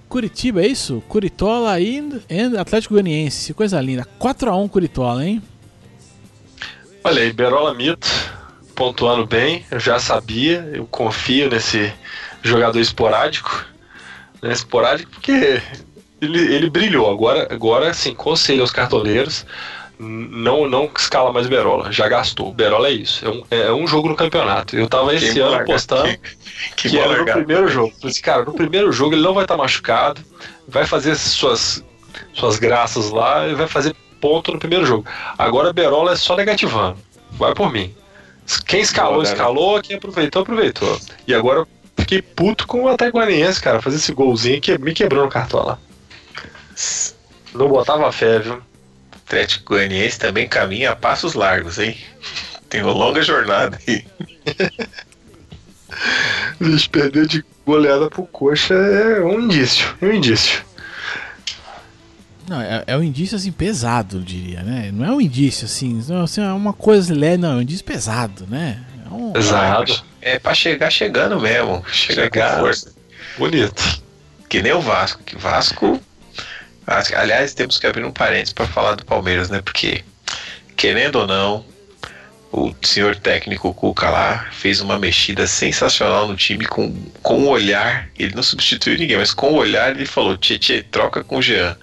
Curitiba, 0.07 0.63
é 0.63 0.67
isso? 0.67 1.03
Curitola 1.07 1.71
ainda, 1.71 2.23
e 2.27 2.57
Atlético 2.57 2.95
Goianiense, 2.95 3.53
coisa 3.53 3.79
linda. 3.79 4.07
4x1 4.19 4.67
Curitola, 4.67 5.23
hein? 5.23 5.43
Olha 7.03 7.21
aí, 7.21 7.31
Berola 7.31 7.75
Mito 7.75 8.07
pontuando 8.73 9.27
bem. 9.27 9.63
Eu 9.69 9.79
já 9.79 9.99
sabia, 9.99 10.67
eu 10.73 10.87
confio 10.87 11.51
nesse 11.51 11.93
jogador 12.41 12.79
esporádico. 12.79 13.63
Né, 14.41 14.53
esporádico 14.53 15.11
porque 15.11 15.61
ele, 16.21 16.53
ele 16.55 16.69
brilhou. 16.69 17.09
Agora, 17.11 17.47
agora 17.51 17.93
sim, 17.93 18.13
conselho 18.13 18.61
aos 18.61 18.71
cartoleiros. 18.71 19.45
n- 19.99 20.27
Não, 20.31 20.67
não 20.69 20.89
escala 20.97 21.31
mais 21.33 21.47
Berola, 21.47 21.91
já 21.91 22.07
gastou. 22.07 22.53
Berola 22.53 22.87
é 22.87 22.91
isso, 22.91 23.25
é 23.25 23.29
um, 23.29 23.43
é 23.51 23.71
um 23.73 23.85
jogo 23.87 24.09
no 24.09 24.15
campeonato. 24.15 24.75
Eu 24.77 24.87
tava 24.87 25.13
esse 25.15 25.39
a 25.41 25.43
ano 25.45 25.51
largada. 25.51 25.71
postando 25.71 26.17
Que, 26.75 26.89
que 26.89 26.97
bola 26.97 27.13
era 27.13 27.25
no 27.25 27.31
primeiro 27.33 27.67
jogo. 27.67 27.93
Falei 27.99 28.11
assim, 28.11 28.21
cara, 28.21 28.43
no 28.45 28.53
primeiro 28.53 28.91
jogo 28.91 29.13
ele 29.13 29.21
não 29.21 29.33
vai 29.33 29.43
estar 29.43 29.57
machucado, 29.57 30.21
vai 30.67 30.85
fazer 30.85 31.15
suas, 31.15 31.83
suas 32.33 32.57
graças 32.59 33.09
lá 33.11 33.47
e 33.47 33.53
vai 33.55 33.67
fazer 33.67 33.95
ponto 34.21 34.51
no 34.51 34.59
primeiro 34.59 34.85
jogo. 34.85 35.05
Agora 35.37 35.71
Berola 35.73 36.13
é 36.13 36.15
só 36.15 36.35
negativando. 36.35 36.97
Vai 37.31 37.53
por 37.53 37.71
mim. 37.71 37.93
Quem 38.65 38.81
escalou, 38.81 39.15
Boa, 39.15 39.23
né? 39.23 39.29
escalou, 39.29 39.81
quem 39.81 39.97
aproveitou, 39.97 40.41
aproveitou. 40.41 40.99
E 41.27 41.33
agora 41.33 41.59
eu 41.59 41.67
fiquei 41.97 42.21
puto 42.21 42.65
com 42.65 42.83
o 42.83 42.87
Atlético 42.87 43.19
cara, 43.61 43.81
fazer 43.81 43.97
esse 43.97 44.11
golzinho 44.11 44.59
que 44.59 44.75
me 44.77 44.93
quebrou 44.93 45.23
no 45.23 45.29
cartola. 45.29 45.79
Não 47.53 47.67
botava 47.67 48.11
fé, 48.11 48.39
viu? 48.39 48.61
Atlético 49.25 49.73
Goianiense 49.73 50.17
também 50.19 50.47
caminha 50.47 50.91
a 50.91 50.95
passos 50.95 51.33
largos, 51.33 51.77
hein? 51.79 51.97
Tem 52.69 52.81
uma 52.83 52.93
longa 52.93 53.21
jornada 53.21 53.79
aí. 53.87 54.05
Bicho, 56.59 56.89
perder 56.89 57.27
de 57.27 57.43
goleada 57.65 58.09
pro 58.09 58.23
coxa 58.27 58.73
é 58.73 59.21
um 59.21 59.39
indício, 59.41 59.87
um 60.01 60.11
indício. 60.11 60.63
Não, 62.47 62.61
é, 62.61 62.83
é 62.87 62.97
um 62.97 63.03
indício 63.03 63.35
assim 63.37 63.51
pesado, 63.51 64.17
eu 64.17 64.21
diria, 64.21 64.61
né? 64.63 64.89
Não 64.91 65.05
é 65.05 65.11
um 65.11 65.21
indício 65.21 65.65
assim, 65.65 66.03
não, 66.07 66.23
assim, 66.23 66.41
é 66.41 66.51
uma 66.51 66.73
coisa 66.73 67.13
leve, 67.13 67.37
não, 67.37 67.53
é 67.53 67.55
um 67.55 67.61
indício 67.61 67.85
pesado, 67.85 68.45
né? 68.47 68.83
É 69.05 69.09
um- 69.13 69.33
Exato. 69.35 70.03
É 70.21 70.37
pra 70.39 70.53
chegar 70.53 70.89
chegando 70.89 71.39
mesmo. 71.39 71.83
Chegar, 71.91 72.23
Chegar. 72.23 72.55
com 72.55 72.59
força. 72.61 72.91
Bonito. 73.37 74.01
Que 74.47 74.61
nem 74.61 74.73
o 74.73 74.81
Vasco. 74.81 75.21
Que 75.23 75.35
Vasco. 75.37 75.99
Aliás, 77.15 77.53
temos 77.53 77.77
que 77.77 77.85
abrir 77.85 78.03
um 78.03 78.11
parênteses 78.11 78.53
pra 78.53 78.65
falar 78.65 78.95
do 78.95 79.05
Palmeiras, 79.05 79.49
né? 79.49 79.61
Porque, 79.61 80.03
querendo 80.75 81.17
ou 81.17 81.27
não, 81.27 81.65
o 82.51 82.73
senhor 82.81 83.15
técnico 83.15 83.73
Cuca 83.73 84.09
lá 84.09 84.47
fez 84.51 84.81
uma 84.81 84.97
mexida 84.97 85.45
sensacional 85.45 86.27
no 86.27 86.35
time 86.35 86.65
com, 86.65 86.91
com 87.21 87.43
o 87.43 87.47
olhar. 87.47 88.09
Ele 88.17 88.33
não 88.33 88.41
substituiu 88.41 88.97
ninguém, 88.97 89.17
mas 89.17 89.33
com 89.33 89.51
o 89.51 89.57
olhar 89.57 89.91
ele 89.91 90.05
falou: 90.05 90.35
Tietê, 90.35 90.81
troca 90.81 91.23
com 91.23 91.37
o 91.37 91.41
Jean. 91.41 91.77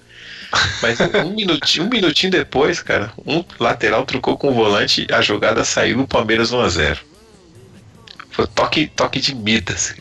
Mas 0.81 0.99
um 0.99 1.31
minutinho, 1.33 1.85
um 1.85 1.89
minutinho 1.89 2.31
depois, 2.31 2.81
cara, 2.81 3.11
um 3.25 3.43
lateral 3.59 4.05
trocou 4.05 4.37
com 4.37 4.49
o 4.49 4.53
volante, 4.53 5.05
a 5.11 5.21
jogada 5.21 5.63
saiu, 5.63 6.01
o 6.01 6.07
Palmeiras 6.07 6.51
1x0. 6.51 6.97
Foi 8.29 8.47
toque, 8.47 8.87
toque 8.87 9.19
de 9.19 9.35
Midas. 9.35 9.95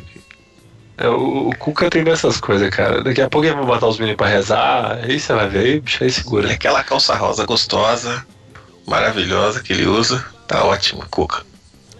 É, 0.98 1.08
o, 1.08 1.48
o 1.50 1.56
Cuca 1.58 1.90
tem 1.90 2.02
dessas 2.04 2.40
coisas, 2.40 2.70
cara. 2.70 3.02
Daqui 3.02 3.20
a 3.20 3.28
pouco 3.28 3.46
ele 3.46 3.54
vai 3.54 3.66
botar 3.66 3.86
os 3.86 3.98
meninos 3.98 4.16
pra 4.16 4.28
rezar, 4.28 4.98
aí 5.02 5.20
você 5.20 5.32
vai 5.34 5.48
ver, 5.48 5.58
aí, 5.66 5.80
bicho, 5.80 6.02
aí 6.02 6.10
segura. 6.10 6.48
É 6.50 6.54
aquela 6.54 6.82
calça 6.82 7.14
rosa 7.14 7.44
gostosa, 7.44 8.24
maravilhosa 8.86 9.62
que 9.62 9.72
ele 9.72 9.86
usa, 9.86 10.24
tá 10.48 10.64
ótimo, 10.64 11.04
Cuca. 11.10 11.42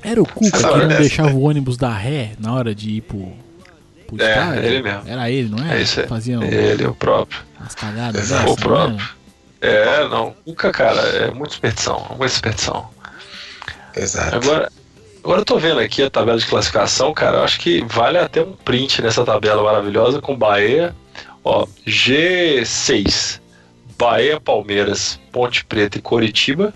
Era 0.03 0.23
o 0.23 0.26
Cuca 0.26 0.57
que 0.57 0.62
não 0.62 0.88
dessa, 0.88 1.00
deixava 1.00 1.29
né? 1.31 1.35
o 1.35 1.41
ônibus 1.43 1.76
dar 1.76 1.93
ré 1.95 2.33
na 2.38 2.55
hora 2.55 2.75
de 2.75 2.91
ir 2.91 3.00
pro, 3.03 3.33
pro 4.07 4.23
É, 4.23 4.31
estádio? 4.31 4.65
ele 4.65 4.83
mesmo. 4.83 5.03
Era 5.07 5.31
ele, 5.31 5.49
não 5.49 5.59
era? 5.67 5.79
É 5.79 5.83
isso 5.83 6.00
aí. 6.00 6.07
Fazia 6.07 6.38
um- 6.38 6.45
Ele 6.45 6.85
é 6.85 6.88
o 6.88 6.95
próprio. 6.95 7.41
umas 7.61 7.75
cagadas 7.75 8.21
Exato. 8.23 8.43
dessa, 8.45 8.53
O 8.53 8.57
próprio. 8.57 8.97
né? 8.97 9.09
É, 9.61 10.09
não. 10.09 10.35
Cuca, 10.45 10.71
cara, 10.71 11.00
é 11.00 11.31
muita 11.33 11.55
expedição, 11.55 12.07
muita 12.11 12.26
expedição. 12.26 12.88
Exato. 13.95 14.37
Agora, 14.37 14.71
agora 15.26 15.40
eu 15.40 15.45
tô 15.45 15.59
vendo 15.59 15.80
aqui 15.80 16.04
a 16.04 16.09
tabela 16.09 16.38
de 16.38 16.47
classificação, 16.47 17.12
cara. 17.12 17.38
Eu 17.38 17.42
acho 17.42 17.59
que 17.59 17.85
vale 17.85 18.16
até 18.16 18.42
um 18.42 18.52
print 18.52 19.02
nessa 19.02 19.25
tabela 19.25 19.61
maravilhosa 19.61 20.23
com 20.23 20.37
Bahia. 20.37 20.95
Ó, 21.42 21.66
G6. 21.85 23.40
Bahia, 23.99 24.38
Palmeiras, 24.38 25.18
Ponte 25.33 25.64
Preta 25.64 25.99
e 25.99 26.00
Coritiba. 26.00 26.73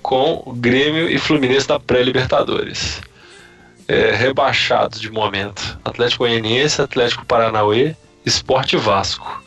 Com 0.00 0.54
Grêmio 0.56 1.10
e 1.10 1.18
Fluminense 1.18 1.68
da 1.68 1.78
pré-Libertadores. 1.78 3.02
É, 3.86 4.12
rebaixados 4.12 4.98
de 4.98 5.10
momento: 5.10 5.78
Atlético 5.84 6.24
Goianiense, 6.24 6.80
Atlético 6.80 7.26
Paranauê, 7.26 7.94
Esporte 8.24 8.78
Vasco. 8.78 9.43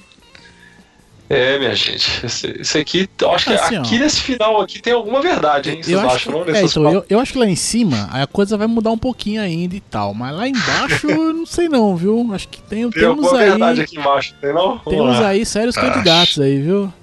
É, 1.29 1.59
minha 1.59 1.75
gente, 1.75 2.25
esse, 2.25 2.47
esse 2.61 2.77
aqui, 2.77 3.09
eu 3.21 3.31
acho 3.31 3.47
que 3.47 3.53
Assim, 3.53 3.77
ó. 3.77 3.81
aqui 3.81 3.99
nesse 3.99 4.21
final 4.21 4.61
aqui 4.61 4.81
tem 4.81 4.93
alguma 4.93 5.21
verdade, 5.21 5.71
hein? 5.71 5.83
Vocês 5.83 5.89
Eu 5.89 5.99
acho, 5.99 6.15
acham, 6.15 6.31
que, 6.45 6.51
não? 6.51 6.55
é, 6.57 6.63
então, 6.63 6.91
eu, 6.93 7.05
eu 7.09 7.19
acho 7.19 7.33
que 7.33 7.39
lá 7.39 7.45
em 7.45 7.55
cima 7.55 8.07
a 8.13 8.25
coisa 8.25 8.55
vai 8.57 8.65
mudar 8.65 8.91
um 8.91 8.97
pouquinho 8.97 9.41
ainda 9.41 9.75
e 9.75 9.81
tal. 9.81 10.13
Mas 10.13 10.33
lá 10.33 10.47
embaixo 10.47 11.05
eu 11.11 11.33
não 11.33 11.45
sei 11.45 11.67
não, 11.67 11.97
viu? 11.97 12.29
Acho 12.33 12.47
que 12.47 12.61
tem, 12.61 12.89
Tem 12.89 13.01
temos 13.01 13.25
alguma 13.25 13.39
verdade 13.43 13.79
aí. 13.81 13.85
aqui 13.85 13.99
embaixo, 13.99 14.33
tem 14.39 14.53
não? 14.53 14.77
Vamos 14.77 14.83
Temos 14.85 15.19
lá. 15.19 15.27
aí 15.27 15.45
sérios 15.45 15.77
Acho. 15.77 15.85
candidatos 15.91 16.39
aí, 16.39 16.61
viu? 16.61 16.93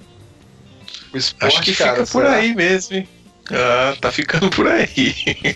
O 1.13 1.17
esporte, 1.17 1.45
Acho 1.55 1.61
que 1.61 1.75
cara, 1.75 1.91
fica 1.91 2.05
por 2.07 2.23
será? 2.23 2.33
aí 2.33 2.55
mesmo, 2.55 2.95
hein? 2.97 3.07
Ah, 3.51 3.93
tá 4.01 4.11
ficando 4.11 4.49
por 4.49 4.67
aí. 4.67 5.13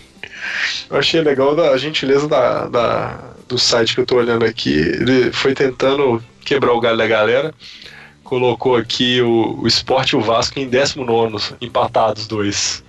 Eu 0.88 0.96
achei 0.98 1.20
legal 1.20 1.54
da 1.56 1.70
a 1.70 1.76
gentileza 1.76 2.26
da, 2.28 2.66
da- 2.66 3.30
do 3.48 3.58
site 3.58 3.94
que 3.94 4.00
eu 4.00 4.06
tô 4.06 4.16
olhando 4.16 4.44
aqui. 4.44 4.72
Ele 4.78 5.30
foi 5.32 5.54
tentando 5.54 6.22
quebrar 6.44 6.72
o 6.72 6.80
galho 6.80 6.96
da 6.98 7.06
galera. 7.06 7.52
Colocou 8.30 8.76
aqui 8.76 9.20
o, 9.20 9.58
o 9.60 9.66
Sport 9.66 10.12
e 10.12 10.16
o 10.16 10.20
Vasco 10.20 10.56
em 10.60 10.68
19, 10.68 11.56
empatados 11.60 12.28
dois. 12.28 12.80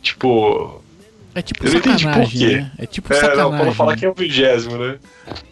Tipo, 0.00 0.82
É 1.34 1.42
tipo 1.42 1.66
Eu 1.66 1.72
não 1.72 1.78
entendi 1.78 2.08
por 2.08 2.26
quê. 2.30 2.56
né? 2.56 2.72
É 2.78 2.86
tipo 2.86 3.12
é, 3.12 3.16
sacanagem. 3.16 3.42
não, 3.42 3.54
pra 3.54 3.64
não 3.66 3.74
falar 3.74 3.92
né? 3.92 3.98
que 3.98 4.06
é 4.06 4.08
o 4.08 4.14
vigésimo, 4.14 4.78
né? 4.78 4.96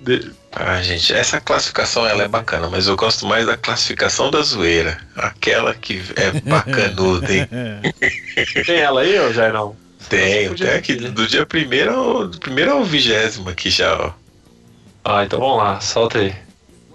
De- 0.00 0.30
Ah, 0.52 0.80
gente, 0.80 1.12
essa 1.12 1.38
classificação 1.38 2.06
ela 2.06 2.22
é 2.22 2.28
bacana, 2.28 2.70
mas 2.70 2.86
eu 2.86 2.96
gosto 2.96 3.26
mais 3.26 3.44
da 3.46 3.58
classificação 3.58 4.30
da 4.30 4.40
zoeira. 4.40 4.98
Aquela 5.14 5.74
que 5.74 6.00
é 6.16 6.40
bacanuda, 6.40 7.30
hein? 7.30 7.46
Tem 8.64 8.76
ela 8.78 9.02
aí 9.02 9.18
ou 9.18 9.34
já 9.34 9.52
não? 9.52 9.76
Tem, 10.08 10.48
Podia 10.48 10.66
tem 10.68 10.76
aqui 10.78 10.96
né? 10.98 11.10
do 11.10 11.26
dia 11.26 11.44
primeiro 11.44 11.94
ao, 11.94 12.26
do 12.28 12.38
primeiro 12.40 12.72
ao 12.72 12.84
vigésimo 12.84 13.50
aqui 13.50 13.68
já, 13.68 13.94
ó. 13.98 14.12
Ah, 15.04 15.24
então 15.24 15.38
vamos 15.38 15.58
lá, 15.58 15.78
solta 15.80 16.20
aí. 16.20 16.34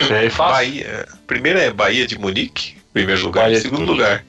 E 0.08 0.14
aí, 0.14 0.30
fácil? 0.30 0.54
Bahia. 0.54 1.08
Primeiro 1.28 1.60
é 1.60 1.72
Bahia 1.72 2.08
de 2.08 2.18
Munique, 2.18 2.78
primeiro 2.94 3.22
lugar. 3.24 3.46
Bahia 3.46 3.62
segundo 3.62 3.86
lugar. 3.86 4.24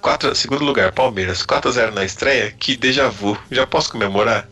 Quatro, 0.00 0.34
segundo 0.34 0.64
lugar, 0.64 0.92
Palmeiras. 0.92 1.44
4x0 1.44 1.92
na 1.92 2.04
estreia. 2.04 2.54
Que 2.58 2.76
déjà 2.76 3.08
vu. 3.08 3.38
Já 3.50 3.66
posso 3.66 3.90
comemorar? 3.90 4.48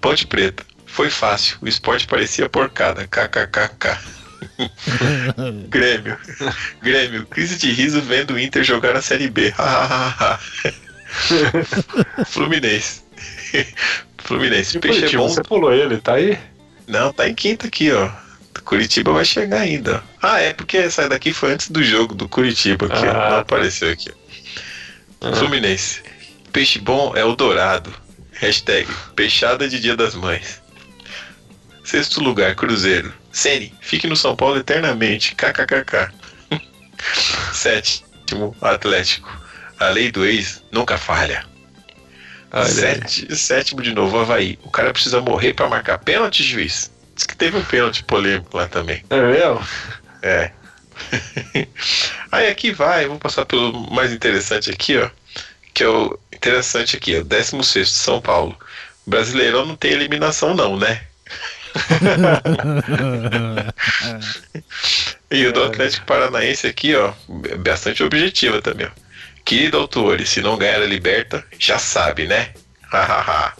Ponte 0.00 0.26
Preta. 0.26 0.64
Foi 0.86 1.10
fácil. 1.10 1.58
O 1.60 1.68
esporte 1.68 2.06
parecia 2.06 2.48
porcada. 2.48 3.06
KKKK. 3.06 3.98
Grêmio. 5.68 6.16
Grêmio. 6.80 7.26
Crise 7.26 7.56
de 7.56 7.72
riso 7.72 8.00
vendo 8.00 8.34
o 8.34 8.38
Inter 8.38 8.62
jogar 8.62 8.96
a 8.96 9.02
Série 9.02 9.28
B. 9.28 9.52
Fluminense. 12.26 13.02
Fluminense. 14.18 14.76
E 14.76 14.78
o 14.78 14.80
Peixe 14.80 15.04
é 15.04 15.10
bom. 15.16 15.28
Você 15.28 15.42
pulou 15.42 15.72
ele, 15.72 15.98
tá 15.98 16.14
aí? 16.14 16.38
Não, 16.86 17.12
tá 17.12 17.28
em 17.28 17.34
quinta 17.34 17.66
aqui, 17.66 17.90
ó. 17.90 18.10
Curitiba 18.64 19.12
vai 19.12 19.24
chegar 19.24 19.60
ainda. 19.60 20.02
Ah, 20.20 20.40
é 20.40 20.52
porque 20.52 20.76
essa 20.78 21.08
daqui 21.08 21.32
foi 21.32 21.52
antes 21.52 21.68
do 21.70 21.82
jogo 21.82 22.14
do 22.14 22.28
Curitiba, 22.28 22.88
que 22.88 22.94
Ah. 23.06 23.30
não 23.30 23.36
apareceu 23.38 23.90
aqui. 23.90 24.10
Ah. 25.20 25.32
Fluminense. 25.34 26.02
Peixe 26.52 26.78
bom 26.78 27.12
é 27.16 27.24
o 27.24 27.34
dourado. 27.34 27.92
Hashtag 28.32 28.88
peixada 29.14 29.68
de 29.68 29.78
dia 29.80 29.96
das 29.96 30.14
mães. 30.14 30.60
Sexto 31.84 32.20
lugar, 32.22 32.54
Cruzeiro. 32.54 33.12
Sene, 33.32 33.72
fique 33.80 34.06
no 34.06 34.16
São 34.16 34.36
Paulo 34.36 34.58
eternamente. 34.58 35.34
KKKK. 35.34 36.10
Sétimo, 37.52 38.54
Atlético. 38.60 39.30
A 39.78 39.88
lei 39.88 40.10
do 40.12 40.24
ex 40.24 40.62
nunca 40.70 40.96
falha. 40.96 41.44
Sete- 42.66 43.34
sétimo 43.34 43.80
de 43.82 43.92
novo, 43.94 44.18
Havaí. 44.18 44.58
O 44.62 44.70
cara 44.70 44.92
precisa 44.92 45.20
morrer 45.20 45.54
pra 45.54 45.68
marcar 45.68 45.98
pênalti, 45.98 46.42
juiz. 46.42 46.90
Diz 47.22 47.26
que 47.28 47.36
teve 47.36 47.56
um 47.56 47.64
pênalti 47.64 48.02
polêmico 48.02 48.56
lá 48.56 48.66
também. 48.66 49.04
É 49.08 49.20
mesmo? 49.20 49.64
É. 50.22 50.50
Aí 52.32 52.48
aqui 52.48 52.72
vai, 52.72 53.06
vou 53.06 53.16
passar 53.16 53.46
pelo 53.46 53.88
mais 53.92 54.12
interessante 54.12 54.72
aqui, 54.72 54.98
ó. 54.98 55.08
Que 55.72 55.84
é 55.84 55.88
o 55.88 56.18
interessante 56.32 56.96
aqui, 56.96 57.16
ó. 57.16 57.22
16 57.22 57.88
São 57.88 58.20
Paulo. 58.20 58.58
Brasileirão 59.06 59.64
não 59.64 59.76
tem 59.76 59.92
eliminação, 59.92 60.52
não, 60.52 60.76
né? 60.76 61.02
E 65.30 65.46
o 65.46 65.52
do 65.52 65.62
Atlético 65.62 66.04
Paranaense 66.04 66.66
aqui, 66.66 66.96
ó, 66.96 67.12
é 67.48 67.54
bastante 67.54 68.02
objetiva 68.02 68.60
também, 68.60 68.88
ó. 68.88 68.90
Querido 69.44 69.78
autor, 69.78 70.20
se 70.26 70.40
não 70.40 70.58
ganhar 70.58 70.82
a 70.82 70.86
liberta, 70.86 71.44
já 71.56 71.78
sabe, 71.78 72.26
né? 72.26 72.50
Hahaha. 72.90 73.54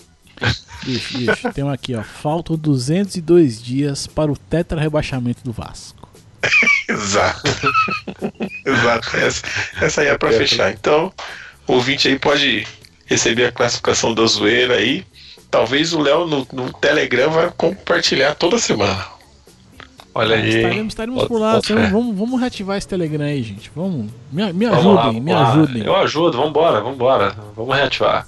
Bicho, 0.84 1.18
bicho, 1.18 1.52
tem 1.52 1.62
um 1.64 1.70
aqui, 1.70 1.94
ó. 1.94 2.02
Faltam 2.02 2.56
202 2.56 3.62
dias 3.62 4.06
para 4.06 4.30
o 4.32 4.36
tetra 4.36 4.80
rebaixamento 4.80 5.42
do 5.44 5.52
Vasco. 5.52 6.08
Exato. 6.88 7.42
Exato. 8.66 9.16
Essa, 9.16 9.42
essa 9.80 10.00
aí 10.00 10.08
é 10.08 10.18
pra 10.18 10.30
fechar. 10.32 10.72
Então, 10.72 11.12
o 11.66 11.74
ouvinte 11.74 12.08
aí 12.08 12.18
pode 12.18 12.66
receber 13.06 13.46
a 13.46 13.52
classificação 13.52 14.14
da 14.14 14.26
zoeira 14.26 14.74
aí. 14.74 15.04
Talvez 15.50 15.92
o 15.92 16.00
Léo 16.00 16.26
no, 16.26 16.46
no 16.52 16.72
Telegram 16.72 17.30
vai 17.30 17.50
compartilhar 17.56 18.34
toda 18.34 18.58
semana. 18.58 19.04
Olha 20.14 20.36
aí. 20.36 20.56
Estaremos, 20.56 20.92
estaremos 20.92 21.24
por 21.24 21.40
lá. 21.40 21.58
Estaremos- 21.58 21.88
fé. 21.88 21.94
vamos, 21.94 22.16
vamos 22.16 22.40
reativar 22.40 22.76
esse 22.76 22.88
Telegram 22.88 23.24
aí, 23.24 23.42
gente. 23.42 23.70
Vamos. 23.74 24.10
Me, 24.30 24.52
me 24.52 24.66
Vamos 24.66 24.94
lá, 24.94 25.02
ajudem, 25.04 25.20
me 25.20 25.32
vamos 25.32 25.46
lá. 25.48 25.52
ajudem. 25.52 25.84
Eu 25.84 25.96
ajudo, 25.96 26.36
vambora, 26.38 26.80
vambora. 26.80 27.34
Vamos 27.56 27.74
reativar. 27.76 28.26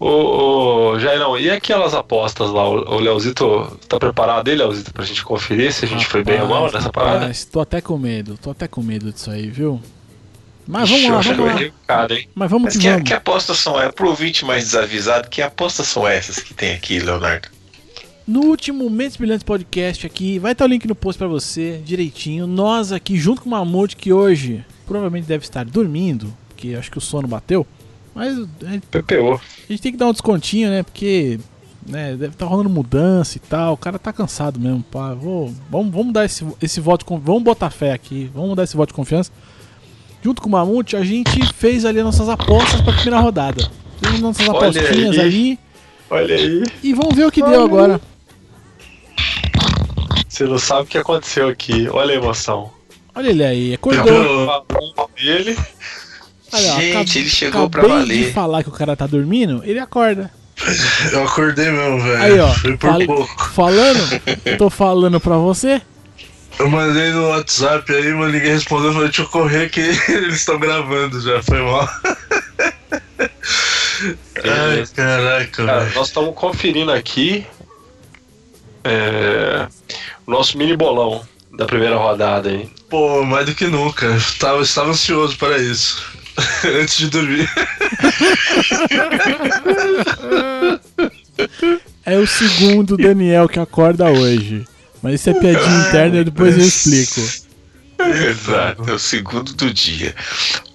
Ô, 0.00 0.92
ô 0.92 0.98
Jairão, 1.00 1.36
e 1.38 1.50
aquelas 1.50 1.92
apostas 1.94 2.50
lá? 2.50 2.68
O, 2.68 2.96
o 2.96 3.00
Leozito, 3.00 3.78
tá 3.88 3.98
preparado 3.98 4.48
aí, 4.48 4.54
Leozito, 4.54 4.92
pra 4.92 5.04
gente 5.04 5.24
conferir 5.24 5.72
se 5.72 5.84
a 5.84 5.88
gente 5.88 6.06
foi 6.06 6.22
bem 6.22 6.40
ou 6.40 6.48
mal 6.48 6.70
nessa 6.70 6.90
parada? 6.90 7.18
Rapaz, 7.20 7.44
tô 7.44 7.60
até 7.60 7.80
com 7.80 7.98
medo, 7.98 8.38
tô 8.40 8.50
até 8.50 8.68
com 8.68 8.82
medo 8.82 9.12
disso 9.12 9.30
aí, 9.30 9.48
viu? 9.48 9.80
Mas 10.66 10.88
vamos 10.88 11.02
Ixi, 11.02 11.10
lá, 11.12 11.20
vamos 11.20 11.36
que 11.36 11.42
lá. 11.42 11.54
Recado, 11.54 12.14
hein? 12.14 12.28
Mas 12.34 12.50
vamos 12.50 12.64
Mas 12.66 12.74
que 12.74 12.82
que, 12.82 12.90
vamos. 12.90 13.08
que 13.08 13.14
apostas 13.14 13.58
são 13.58 13.80
essas? 13.80 13.94
Pro 13.94 14.08
ouvinte 14.10 14.44
mais 14.44 14.64
desavisado, 14.64 15.28
que 15.28 15.42
apostas 15.42 15.88
são 15.88 16.06
essas 16.06 16.38
que 16.40 16.52
tem 16.54 16.74
aqui, 16.74 17.00
Leonardo? 17.00 17.48
No 18.26 18.40
último 18.42 18.88
Mentes 18.90 19.16
Brilhantes 19.16 19.42
Podcast 19.42 20.06
aqui, 20.06 20.38
vai 20.38 20.52
estar 20.52 20.66
o 20.66 20.68
link 20.68 20.86
no 20.86 20.94
post 20.94 21.18
pra 21.18 21.26
você, 21.26 21.80
direitinho. 21.82 22.46
Nós 22.46 22.92
aqui, 22.92 23.16
junto 23.16 23.40
com 23.40 23.48
o 23.48 23.52
Mamute, 23.52 23.96
que 23.96 24.12
hoje 24.12 24.62
provavelmente 24.86 25.24
deve 25.24 25.44
estar 25.44 25.64
dormindo, 25.64 26.36
porque 26.48 26.74
acho 26.78 26.90
que 26.90 26.98
o 26.98 27.00
sono 27.00 27.26
bateu. 27.26 27.66
Mas 28.18 28.36
a 28.36 28.70
gente, 28.72 28.84
PPO. 28.88 29.34
a 29.34 29.72
gente 29.72 29.80
tem 29.80 29.92
que 29.92 29.96
dar 29.96 30.08
um 30.08 30.12
descontinho, 30.12 30.68
né? 30.70 30.82
Porque 30.82 31.38
né, 31.86 32.16
deve 32.16 32.34
estar 32.34 32.46
rolando 32.46 32.68
mudança 32.68 33.36
e 33.36 33.40
tal. 33.40 33.74
O 33.74 33.76
cara 33.76 33.96
tá 33.96 34.12
cansado 34.12 34.58
mesmo. 34.58 34.82
Pá. 34.82 35.14
Vou, 35.14 35.54
vamos, 35.70 35.92
vamos 35.94 36.12
dar 36.12 36.24
esse, 36.24 36.44
esse 36.60 36.80
voto 36.80 37.06
Vamos 37.22 37.44
botar 37.44 37.70
fé 37.70 37.92
aqui. 37.92 38.28
Vamos 38.34 38.56
dar 38.56 38.64
esse 38.64 38.76
voto 38.76 38.88
de 38.88 38.94
confiança. 38.94 39.30
Junto 40.20 40.42
com 40.42 40.48
o 40.48 40.50
Mamute, 40.50 40.96
a 40.96 41.04
gente 41.04 41.46
fez 41.54 41.84
ali 41.84 42.00
as 42.00 42.06
nossas 42.06 42.28
apostas 42.28 42.80
pra 42.80 42.92
primeira 42.92 43.20
rodada. 43.20 43.70
Fizemos 43.98 44.20
nossas 44.20 44.48
Olha 44.48 44.68
apostinhas 44.68 45.16
aí. 45.16 45.24
ali. 45.24 45.58
Olha 46.10 46.34
aí. 46.34 46.64
E 46.82 46.92
vamos 46.94 47.14
ver 47.14 47.24
o 47.24 47.30
que 47.30 47.40
deu 47.40 47.62
agora. 47.62 48.00
Você 50.28 50.42
não 50.42 50.58
sabe 50.58 50.82
o 50.82 50.86
que 50.86 50.98
aconteceu 50.98 51.46
aqui. 51.46 51.88
Olha 51.88 52.14
a 52.14 52.16
emoção. 52.16 52.68
Olha 53.14 53.28
ele 53.28 53.44
aí, 53.44 53.74
acordou. 53.74 54.64
Ele 55.16 55.56
Olha, 56.52 56.72
ó, 56.72 56.80
Gente, 56.80 56.96
acab- 56.96 57.16
ele 57.16 57.28
chegou 57.28 57.70
pra 57.70 57.80
acabei 57.82 57.98
valer. 57.98 58.26
de 58.26 58.32
falar 58.32 58.62
que 58.62 58.68
o 58.68 58.72
cara 58.72 58.96
tá 58.96 59.06
dormindo, 59.06 59.62
ele 59.64 59.78
acorda. 59.78 60.30
Eu 61.12 61.24
acordei 61.24 61.70
mesmo, 61.70 62.00
velho. 62.00 62.22
Aí, 62.22 62.40
ó. 62.40 62.48
Foi 62.54 62.76
por 62.76 62.90
fal- 62.90 63.06
pouco. 63.06 63.50
Falando, 63.50 64.20
tô 64.58 64.70
falando 64.70 65.20
pra 65.20 65.36
você. 65.36 65.80
Eu 66.58 66.68
mandei 66.68 67.10
no 67.12 67.28
WhatsApp 67.28 67.92
aí, 67.94 68.12
mas 68.14 68.32
ninguém 68.32 68.50
respondeu. 68.52 68.88
Eu 68.88 68.92
falei, 68.94 69.08
deixa 69.08 69.22
eu 69.22 69.28
correr 69.28 69.68
que 69.70 69.80
eles 70.10 70.34
estão 70.36 70.58
gravando 70.58 71.20
já. 71.20 71.40
Foi 71.42 71.60
mal. 71.62 71.88
Ai, 74.44 74.84
caraca, 74.94 75.64
Cara, 75.66 75.80
velho. 75.84 75.94
nós 75.94 76.08
estamos 76.08 76.34
conferindo 76.34 76.92
aqui 76.92 77.46
é, 78.84 79.66
o 80.26 80.30
nosso 80.30 80.56
mini 80.56 80.76
bolão 80.76 81.22
da 81.56 81.66
primeira 81.66 81.96
rodada 81.96 82.48
aí. 82.48 82.68
Pô, 82.88 83.24
mais 83.24 83.46
do 83.46 83.54
que 83.54 83.66
nunca. 83.66 84.06
Eu 84.06 84.16
Estava, 84.16 84.62
estava 84.62 84.90
ansioso 84.90 85.36
para 85.36 85.58
isso. 85.58 86.17
Antes 86.80 86.96
de 86.98 87.08
dormir. 87.08 87.50
É 92.04 92.16
o 92.16 92.26
segundo 92.26 92.96
Daniel 92.96 93.48
que 93.48 93.58
acorda 93.58 94.10
hoje. 94.10 94.64
Mas 95.02 95.14
isso 95.14 95.30
é 95.30 95.34
piadinha 95.34 95.88
interna, 95.88 96.24
depois 96.24 96.56
eu 96.56 96.64
explico. 96.64 97.48
Exato, 98.00 98.88
é 98.88 98.92
o 98.92 98.98
segundo 98.98 99.52
do 99.52 99.72
dia. 99.72 100.14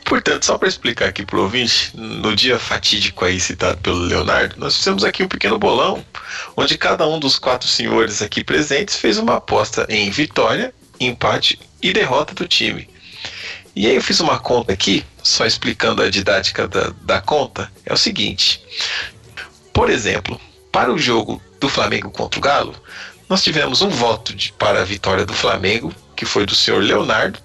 Portanto, 0.05 0.46
só 0.46 0.58
para 0.58 0.67
explicar 0.67 1.08
aqui 1.08 1.25
pro 1.25 1.41
ouvinte, 1.41 1.91
no 1.96 2.36
dia 2.36 2.60
fatídico 2.60 3.24
aí 3.24 3.39
citado 3.39 3.77
pelo 3.77 4.00
Leonardo, 4.00 4.55
nós 4.58 4.77
fizemos 4.77 5.03
aqui 5.03 5.24
um 5.24 5.27
pequeno 5.27 5.58
bolão, 5.58 6.05
onde 6.55 6.77
cada 6.77 7.08
um 7.08 7.20
dos 7.20 7.39
quatro 7.39 7.67
senhores 7.67 8.22
aqui 8.22 8.43
presentes 8.43 8.98
fez 8.98 9.17
uma 9.17 9.38
aposta 9.38 9.86
em 9.89 10.10
vitória, 10.12 10.74
empate 11.00 11.60
e 11.82 11.93
derrota 11.93 12.34
do 12.34 12.48
time. 12.48 12.88
E 13.75 13.88
aí 13.88 13.96
eu 13.96 14.01
fiz 14.01 14.20
uma 14.20 14.38
conta 14.39 14.72
aqui, 14.72 15.03
só 15.24 15.46
explicando 15.46 16.01
a 16.01 16.10
didática 16.10 16.68
da, 16.68 16.94
da 17.01 17.22
conta, 17.22 17.72
é 17.86 17.94
o 17.94 17.98
seguinte. 17.98 18.62
Por 19.74 19.89
exemplo, 19.89 20.39
para 20.72 20.92
o 20.94 20.98
jogo 20.98 21.42
do 21.60 21.68
Flamengo 21.68 22.12
contra 22.12 22.39
o 22.39 22.42
Galo, 22.42 22.75
nós 23.27 23.42
tivemos 23.44 23.82
um 23.82 23.89
voto 23.89 24.34
de- 24.36 24.51
para 24.53 24.82
a 24.82 24.86
vitória 24.86 25.25
do 25.25 25.34
Flamengo, 25.34 25.94
que 26.15 26.25
foi 26.25 26.46
do 26.46 26.53
senhor 26.53 26.84
Leonardo, 26.84 27.39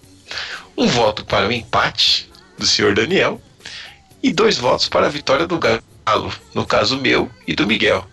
um 0.77 0.87
voto 0.87 1.25
para 1.25 1.49
o 1.49 1.53
empate 1.53 2.31
do 2.59 2.67
senhor 2.67 2.95
Daniel 2.95 3.41
e 4.23 4.33
dois 4.33 4.59
votos 4.59 4.89
para 4.89 5.07
a 5.07 5.11
vitória 5.11 5.47
do 5.47 5.59
Galo, 5.59 6.33
no 6.55 6.67
caso 6.67 6.99
meu 6.99 7.31
e 7.47 7.55
do 7.55 7.67
Miguel. 7.67 8.07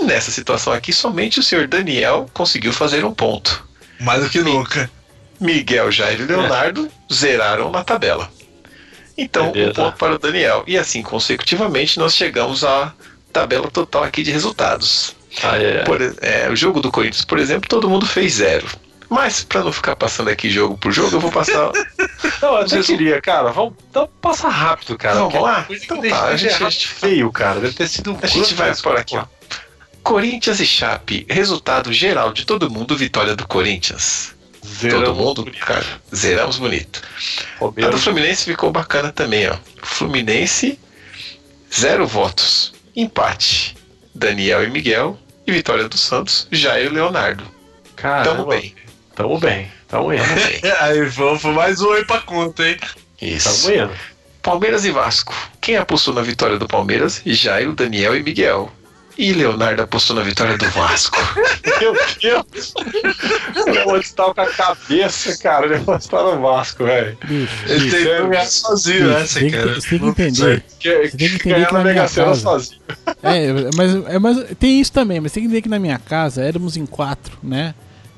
Nessa 0.00 0.30
situação 0.30 0.72
aqui, 0.72 0.92
somente 0.92 1.40
o 1.40 1.42
senhor 1.42 1.66
Daniel 1.66 2.30
conseguiu 2.32 2.72
fazer 2.72 3.04
um 3.04 3.12
ponto. 3.12 3.66
Mais 4.00 4.22
do 4.22 4.30
que 4.30 4.40
nunca. 4.40 4.90
Miguel, 5.40 5.90
Jair 5.90 6.20
e 6.20 6.24
Leonardo 6.24 6.90
zeraram 7.12 7.70
na 7.70 7.84
tabela. 7.84 8.30
Então, 9.16 9.48
um 9.48 9.52
Beleza. 9.52 9.74
ponto 9.74 9.96
para 9.96 10.14
o 10.14 10.18
Daniel. 10.18 10.62
E 10.66 10.78
assim, 10.78 11.02
consecutivamente, 11.02 11.98
nós 11.98 12.14
chegamos 12.14 12.62
à 12.64 12.92
tabela 13.32 13.68
total 13.68 14.04
aqui 14.04 14.22
de 14.22 14.30
resultados. 14.30 15.16
Ah, 15.42 15.56
é. 15.56 15.82
Por 15.84 16.00
é, 16.20 16.48
o 16.50 16.56
jogo 16.56 16.80
do 16.80 16.90
Corinthians, 16.90 17.24
por 17.24 17.38
exemplo, 17.38 17.68
todo 17.68 17.88
mundo 17.88 18.06
fez 18.06 18.34
zero. 18.34 18.66
Mas, 19.10 19.42
para 19.42 19.64
não 19.64 19.72
ficar 19.72 19.96
passando 19.96 20.28
aqui 20.28 20.50
jogo 20.50 20.76
por 20.76 20.92
jogo, 20.92 21.16
eu 21.16 21.20
vou 21.20 21.32
passar. 21.32 21.72
Não, 22.42 22.50
eu 22.50 22.56
até 22.58 22.82
queria, 22.82 23.20
cara. 23.22 23.50
Vamos, 23.50 23.72
então 23.88 24.08
passa 24.20 24.48
rápido, 24.48 24.98
cara. 24.98 25.14
Vamos 25.14 25.40
lá? 25.40 25.66
Então 25.70 26.00
tá, 26.02 26.26
a 26.26 26.36
gente- 26.36 26.52
errado 26.52 26.72
feio, 26.72 27.32
cara. 27.32 27.58
Deve 27.58 27.74
ter 27.74 27.88
sido 27.88 28.12
um 28.12 28.18
A 28.20 28.26
gente 28.26 28.54
vai 28.54 28.74
por 28.76 28.96
aqui, 28.96 29.16
ó. 29.16 29.24
Corinthians 30.02 30.60
e 30.60 30.66
Chape. 30.66 31.26
Resultado 31.28 31.92
geral 31.92 32.32
de 32.32 32.44
todo 32.44 32.70
mundo, 32.70 32.96
vitória 32.96 33.34
do 33.34 33.46
Corinthians. 33.46 34.34
Todo 34.90 35.14
mundo, 35.14 35.50
cara, 35.60 35.84
zeramos 36.14 36.58
bonito. 36.58 37.02
A 37.60 37.88
do 37.88 37.98
Fluminense 37.98 38.44
ficou 38.44 38.70
bacana 38.70 39.10
também, 39.12 39.48
ó. 39.48 39.56
Fluminense, 39.82 40.78
zero 41.74 42.06
votos. 42.06 42.72
Empate. 42.94 43.76
Daniel 44.14 44.64
e 44.64 44.70
Miguel. 44.70 45.18
E 45.46 45.52
vitória 45.52 45.88
do 45.88 45.96
Santos, 45.96 46.46
Jair 46.50 46.86
e 46.86 46.88
Leonardo. 46.90 47.44
cara. 47.96 48.24
Tamo 48.24 48.46
bem. 48.46 48.74
Tamo 49.14 49.38
bem. 49.38 49.70
Tamo 49.88 50.12
indo. 50.12 50.22
Aí, 50.80 51.10
foi, 51.10 51.38
foi 51.38 51.52
mais 51.52 51.80
um 51.80 51.90
aí 51.92 52.04
pra 52.04 52.20
conta, 52.20 52.68
hein? 52.68 52.76
Isso. 53.22 53.62
Tamo 53.62 53.74
indo. 53.74 53.92
Palmeiras 54.42 54.84
e 54.84 54.90
Vasco. 54.90 55.34
Quem 55.60 55.76
apostou 55.76 56.12
na 56.14 56.22
vitória 56.22 56.58
do 56.58 56.68
Palmeiras? 56.68 57.22
Jair, 57.24 57.72
Daniel 57.72 58.16
e 58.16 58.22
Miguel. 58.22 58.70
E 59.18 59.32
Leonardo 59.32 59.82
apostou 59.82 60.14
na 60.14 60.22
vitória 60.22 60.56
do 60.56 60.64
Vasco. 60.70 61.18
Meu 61.80 61.92
Deus! 62.22 62.72
Ele 63.66 63.80
pode 63.82 64.04
estar 64.04 64.32
com 64.32 64.40
a 64.40 64.46
cabeça, 64.46 65.36
cara. 65.38 65.66
Ele 65.66 65.74
estar 65.98 66.22
no 66.22 66.40
Vasco, 66.40 66.84
velho. 66.84 67.18
Ele 67.28 67.80
bicho, 67.80 67.96
tentou 67.96 68.28
ganhar 68.28 68.46
sozinho 68.46 69.10
essa, 69.10 69.40
tem 69.40 69.50
que- 69.50 69.56
cara. 69.56 69.74
você 69.74 69.88
tem 69.88 69.98
que 69.98 70.06
entender. 70.06 70.64
Que, 70.78 71.08
Você 71.08 71.16
tem 71.16 71.28
que 71.30 71.34
entender 71.34 71.54
ganhar 71.54 71.66
que 71.66 71.74
na 71.74 71.80
Mega 71.84 72.06
Sena 72.06 72.34
sozinho. 72.36 72.80
É, 73.24 73.52
mas, 73.76 74.06
é, 74.06 74.18
mas 74.20 74.44
tem 74.56 74.80
isso 74.80 74.92
também, 74.92 75.20
mas 75.20 75.32
tem 75.32 75.42
que 75.42 75.46
entender 75.48 75.62
que 75.62 75.68
na 75.68 75.80
minha 75.80 75.98
casa 75.98 76.40
éramos 76.42 76.76
em 76.76 76.86
quatro, 76.86 77.36
né? 77.42 77.74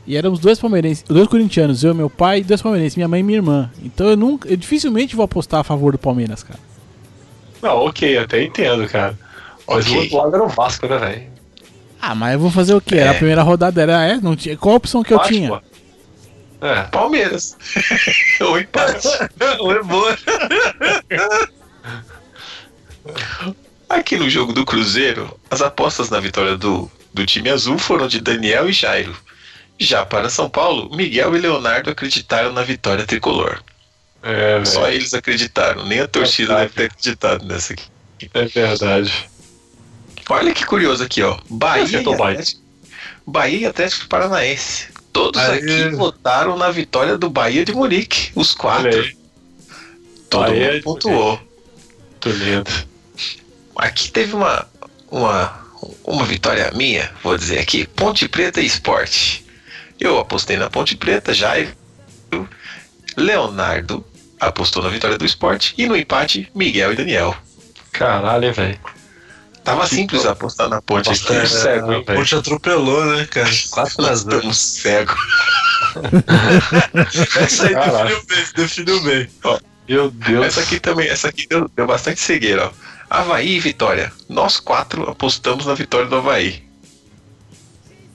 E 0.07 0.17
éramos 0.19 0.39
dois 0.39 0.59
palmeirenses, 0.59 1.03
dois 1.09 1.29
corintianos, 1.29 1.83
eu, 1.83 1.95
meu 1.95 2.11
pai 2.11 2.41
e 2.41 2.43
dois 2.45 2.61
palmeirenses, 2.61 2.97
minha 2.97 3.09
mãe 3.09 3.21
e 3.21 3.23
minha 3.23 3.39
irmã. 3.39 3.71
Então 3.83 4.07
eu 4.11 4.17
nunca, 4.19 4.49
eu 4.51 4.57
dificilmente 4.57 5.17
vou 5.17 5.25
apostar 5.25 5.61
a 5.61 5.65
favor 5.65 5.93
do 5.93 5.99
Palmeiras, 5.99 6.43
cara. 6.43 6.59
Não, 7.63 7.87
ok, 7.87 8.19
até 8.19 8.43
entendo, 8.43 8.87
cara. 8.87 9.17
Mas 9.71 9.87
Ok. 9.87 9.97
o 9.97 10.01
outro 10.01 10.17
lado 10.19 10.35
era 10.35 10.45
o 10.45 10.49
Vasco, 10.49 10.87
né, 10.87 10.99
velho? 10.99 11.31
Ah, 12.03 12.15
mas 12.15 12.33
eu 12.35 12.39
vou 12.41 12.51
fazer 12.51 12.75
o 12.75 12.81
quê? 12.81 12.97
Era 12.97 13.11
É. 13.11 13.15
a 13.15 13.15
primeira 13.15 13.43
rodada, 13.43 13.81
era 13.81 14.05
é, 14.07 14.17
não 14.17 14.35
tinha. 14.37 14.57
Qual 14.57 14.75
a 14.75 14.77
opção 14.77 15.03
que 15.03 15.13
eu 15.13 15.19
Vasco, 15.19 15.33
tinha? 15.33 15.49
pô. 15.51 15.61
É. 16.67 16.83
Palmeiras. 16.85 17.57
o 18.41 18.59
empate. 18.59 19.09
É 19.41 19.83
boa. 19.83 20.17
Aqui 23.89 24.17
no 24.17 24.29
jogo 24.31 24.53
do 24.53 24.65
Cruzeiro, 24.65 25.39
as 25.51 25.61
apostas 25.63 26.11
na 26.11 26.21
vitória 26.21 26.57
do, 26.57 26.91
do 27.13 27.27
time 27.27 27.51
azul 27.51 27.79
foram 27.79 28.07
de 28.07 28.21
Daniel 28.21 28.69
e 28.69 28.73
Jairo. 28.73 29.17
Já 29.79 30.05
para 30.05 30.29
São 30.29 30.49
Paulo, 30.49 30.95
Miguel 30.95 31.35
e 31.35 31.41
Leonardo 31.41 31.91
acreditaram 31.91 32.53
na 32.53 32.63
vitória 32.63 33.07
tricolor. 33.07 33.63
É, 34.23 34.53
velho. 34.55 34.67
Só 34.67 34.89
eles 34.89 35.15
acreditaram, 35.15 35.85
nem 35.87 36.01
a 36.01 36.07
torcida 36.09 36.55
deve 36.57 36.75
ter 36.75 36.85
acreditado 36.85 37.45
nessa 37.47 37.73
aqui. 37.73 37.85
É 38.35 38.45
verdade. 38.45 39.31
Olha 40.31 40.55
que 40.55 40.65
curioso 40.65 41.03
aqui, 41.03 41.23
ó. 41.23 41.39
Bahia, 41.49 42.03
Bahia. 42.03 42.15
Atlético, 42.15 42.61
Bahia 43.27 43.59
e 43.59 43.67
Atlético 43.67 44.07
Paranaense. 44.09 44.89
Todos 45.13 45.41
aqui 45.41 45.89
votaram 45.91 46.57
na 46.57 46.71
vitória 46.71 47.19
do 47.19 47.29
Bahia 47.29 47.65
de 47.65 47.75
Munique. 47.75 48.31
Os 48.37 48.55
quatro. 48.55 49.11
Todo 50.29 50.47
Bahia 50.47 50.73
mundo 50.75 50.83
pontuou. 50.83 51.41
Muito 52.11 52.29
lindo. 52.31 52.71
Aqui 53.75 54.11
teve 54.11 54.35
uma, 54.35 54.67
uma, 55.11 55.67
uma 56.05 56.25
vitória 56.25 56.71
minha, 56.75 57.11
vou 57.23 57.37
dizer 57.37 57.59
aqui, 57.59 57.87
Ponte 57.87 58.29
Preta 58.29 58.61
e 58.61 58.67
Esporte. 58.67 59.45
Eu 59.99 60.19
apostei 60.19 60.57
na 60.57 60.71
Ponte 60.71 60.97
Preta, 60.97 61.35
Jair. 61.35 61.75
Leonardo 63.17 64.05
apostou 64.39 64.83
na 64.83 64.89
vitória 64.89 65.19
do 65.19 65.25
esporte 65.25 65.75
e 65.77 65.87
no 65.87 65.97
empate, 65.97 66.51
Miguel 66.55 66.93
e 66.93 66.97
Daniel. 66.97 67.37
Caralho, 67.91 68.53
velho. 68.55 68.79
Tava 69.65 69.83
Que 69.83 69.95
simples 69.95 70.25
apostar 70.25 70.69
na 70.69 70.81
ponte 70.81 71.11
aqui. 71.11 71.33
é 71.35 71.47
cego, 71.47 71.93
hein, 71.93 72.05
a 72.07 72.13
ponte 72.15 72.35
atropelou, 72.35 73.05
né, 73.05 73.27
cara? 73.27 73.51
Quatro 73.71 73.97
duas. 73.97 74.19
estamos 74.21 74.59
cegos. 74.59 75.17
Essa 77.37 77.67
aí 77.67 77.75
Caralho. 77.75 78.09
definiu 78.09 78.27
bem, 78.27 78.45
definiu 78.57 79.01
bem. 79.03 79.29
Meu 79.89 80.11
Deus. 80.11 80.47
Essa 80.47 80.61
aqui 80.61 80.81
também, 80.81 81.09
essa 81.09 81.29
aqui 81.29 81.47
deu, 81.49 81.69
deu 81.75 81.87
bastante 81.87 82.21
cegueira, 82.21 82.67
ó. 82.67 82.71
Havaí 83.11 83.57
e 83.57 83.61
Vitória. 83.61 84.13
Nós 84.29 84.61
quatro 84.61 85.11
apostamos 85.11 85.67
na 85.67 85.75
vitória 85.75 86.07
do 86.07 86.17
Havaí. 86.17 86.63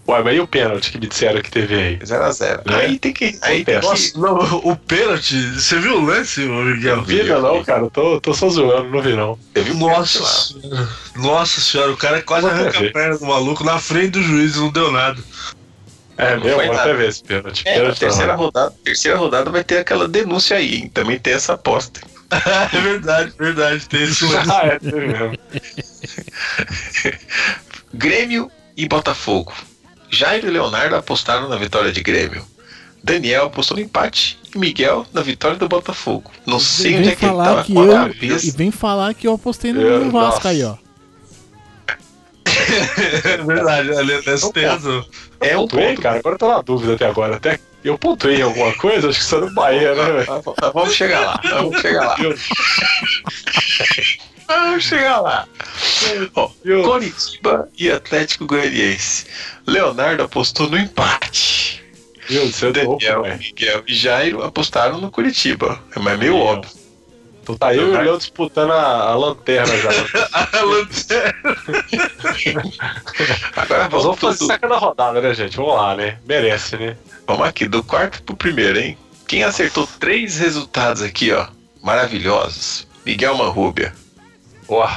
Ué, 0.07 0.21
mas 0.21 0.37
e 0.37 0.39
o 0.39 0.45
pênalti 0.47 0.91
que 0.91 0.99
me 0.99 1.07
disseram 1.07 1.41
que 1.41 1.49
teve 1.49 1.73
aí? 1.75 1.97
0x0. 1.97 2.61
É. 2.71 2.75
Aí 2.75 2.99
tem 2.99 3.11
que. 3.11 3.37
Aí 3.41 3.65
tem 3.65 3.79
que. 3.79 3.85
Nossa, 3.87 4.19
não, 4.19 4.37
o 4.63 4.75
pênalti, 4.75 5.35
você 5.53 5.79
viu 5.79 5.97
o 5.97 6.05
lance, 6.05 6.41
Miguel? 6.41 6.97
Eu 6.97 7.03
vi. 7.03 7.15
Vida 7.23 7.39
não, 7.39 7.63
cara. 7.63 7.81
Eu 7.81 7.89
tô, 7.89 8.21
tô 8.21 8.33
só 8.33 8.47
zoando, 8.49 8.89
não 8.89 9.01
vi 9.01 9.13
não. 9.15 9.37
Teve 9.51 9.71
um 9.71 9.79
Nossa 9.79 10.23
senhora. 10.23 10.89
Nossa 11.15 11.59
senhora, 11.59 11.91
o 11.91 11.97
cara 11.97 12.21
quase 12.21 12.45
arranca 12.47 12.79
a 12.79 12.91
perna 12.91 13.17
do 13.17 13.25
maluco 13.25 13.63
na 13.63 13.79
frente 13.79 14.11
do 14.11 14.21
juiz 14.21 14.55
e 14.55 14.59
não 14.59 14.71
deu 14.71 14.91
nada. 14.91 15.19
É 16.17 16.35
Não 16.37 16.45
meu, 16.45 16.55
vou 16.55 16.71
até 16.71 16.93
ver 16.93 17.09
esse 17.09 17.23
pênalti. 17.23 17.63
É, 17.65 17.71
na 17.71 17.79
Pênalti 17.79 17.99
terceira 17.99 18.33
não. 18.33 18.39
rodada, 18.39 18.75
terceira 18.83 19.17
rodada 19.17 19.49
vai 19.49 19.63
ter 19.63 19.79
aquela 19.79 20.07
denúncia 20.07 20.55
aí, 20.57 20.75
hein? 20.75 20.91
Também 20.93 21.19
tem 21.19 21.33
essa 21.33 21.53
aposta. 21.53 21.99
é 22.31 22.79
verdade, 22.79 23.33
verdade, 23.37 23.89
tem 23.89 24.03
esse 24.03 24.23
lance. 24.31 24.51
Ah, 24.51 24.65
é, 24.67 24.79
teve 24.79 25.07
mesmo. 25.07 25.37
Grêmio 27.93 28.51
e 28.77 28.87
Botafogo. 28.87 29.51
Jairo 30.09 30.47
e 30.47 30.51
Leonardo 30.51 30.95
apostaram 30.95 31.49
na 31.49 31.55
vitória 31.57 31.91
de 31.91 32.01
Grêmio. 32.01 32.45
Daniel 33.03 33.45
apostou 33.45 33.77
no 33.77 33.83
empate 33.83 34.39
e 34.53 34.57
Miguel 34.57 35.05
na 35.13 35.21
vitória 35.21 35.57
do 35.57 35.67
Botafogo. 35.67 36.31
Não 36.45 36.59
sei 36.59 36.97
onde 36.97 37.09
é 37.09 37.15
que 37.15 37.25
ele 37.25 37.35
tava 37.35 37.63
que 37.63 37.75
eu 37.75 38.11
e 38.43 38.51
vem 38.51 38.71
falar 38.71 39.13
que 39.13 39.27
eu 39.27 39.33
apostei 39.33 39.71
no, 39.71 39.81
Eu- 39.81 40.05
no 40.05 40.11
Vasco 40.11 40.35
nossa. 40.35 40.49
aí, 40.49 40.63
ó. 40.63 40.75
É 43.23 43.37
verdade, 43.37 43.91
ali 43.95 44.13
tem 44.53 44.65
razão. 44.65 45.05
É 45.39 45.55
um 45.55 45.61
Pontuei, 45.61 45.89
ponto. 45.89 46.01
cara. 46.01 46.17
Agora 46.19 46.35
eu 46.35 46.39
tô 46.39 46.47
na 46.47 46.61
dúvida 46.61 46.93
até 46.95 47.05
agora. 47.05 47.35
Até 47.35 47.59
Eu 47.83 47.97
pontuei 47.99 48.37
em 48.37 48.41
alguma 48.41 48.73
coisa? 48.73 49.09
Acho 49.09 49.19
que 49.19 49.25
só 49.25 49.39
no 49.39 49.53
Bahia, 49.53 49.93
né, 49.93 50.11
velho? 50.25 50.43
Vamos 50.73 50.95
chegar 50.95 51.19
lá, 51.19 51.39
vamos 51.43 51.79
chegar 51.81 52.07
lá. 52.07 52.15
Vamos 54.47 54.83
chegar 54.83 55.21
lá. 55.21 55.47
Ó, 56.35 56.49
Coritiba 56.83 57.67
e 57.77 57.91
Atlético 57.91 58.45
Goianiense. 58.45 59.25
Leonardo 59.65 60.23
apostou 60.23 60.69
no 60.69 60.77
empate. 60.77 61.83
Meu 62.29 62.41
Deus 62.41 62.51
do 62.51 62.57
céu, 62.57 62.71
Daniel, 62.71 63.23
velho. 63.23 63.39
Miguel 63.39 63.83
e 63.87 63.93
Jairo 63.93 64.43
apostaram 64.43 64.99
no 64.99 65.11
Curitiba. 65.11 65.81
É 65.95 65.99
mais 65.99 66.17
meio 66.19 66.33
Daniel. 66.33 66.47
óbvio. 66.47 66.85
Então 67.43 67.55
tá 67.55 67.75
eu 67.75 67.89
e 67.89 67.91
o 67.91 68.01
Léo 68.01 68.17
disputando 68.17 68.71
a, 68.71 69.01
a 69.01 69.15
lanterna 69.15 69.71
já. 69.77 69.89
A 70.33 70.61
lanterna. 70.63 71.33
Agora 73.55 73.87
vamos 73.87 74.03
vamos, 74.03 74.19
fazer 74.19 74.39
tudo, 74.39 74.47
saca 74.47 74.67
da 74.67 74.77
rodada, 74.77 75.21
né, 75.21 75.31
gente? 75.35 75.55
Vamos 75.55 75.75
lá, 75.75 75.95
né? 75.95 76.17
Merece, 76.25 76.75
né? 76.75 76.97
vamos 77.27 77.47
aqui, 77.47 77.67
do 77.67 77.83
quarto 77.83 78.23
pro 78.23 78.35
primeiro, 78.35 78.79
hein? 78.79 78.97
Quem 79.27 79.43
acertou 79.43 79.87
três 79.99 80.39
resultados 80.39 81.03
aqui, 81.03 81.31
ó, 81.31 81.45
maravilhosos. 81.83 82.87
Miguel 83.05 83.37
Marrúbia. 83.37 83.93
Ó, 84.67 84.87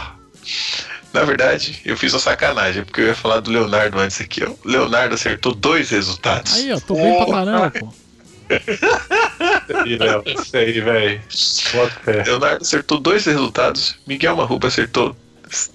Na 1.12 1.24
verdade, 1.24 1.80
eu 1.84 1.96
fiz 1.96 2.12
uma 2.12 2.20
sacanagem, 2.20 2.84
porque 2.84 3.00
eu 3.00 3.06
ia 3.06 3.14
falar 3.14 3.40
do 3.40 3.50
Leonardo 3.50 3.98
antes 3.98 4.20
aqui. 4.20 4.44
O 4.44 4.58
Leonardo 4.64 5.14
acertou 5.14 5.54
dois 5.54 5.90
resultados. 5.90 6.54
Aí, 6.54 6.72
ó, 6.72 6.78
tô 6.80 6.94
bem 6.94 7.16
pra 7.16 7.26
caramba, 7.26 7.70
pô. 7.70 7.88
isso 10.26 10.56
aí, 10.56 10.80
velho. 10.80 11.20
Leonardo 12.26 12.62
acertou 12.62 12.98
dois 12.98 13.24
resultados. 13.26 13.96
Miguel 14.06 14.36
Marruba 14.36 14.68
acertou 14.68 15.16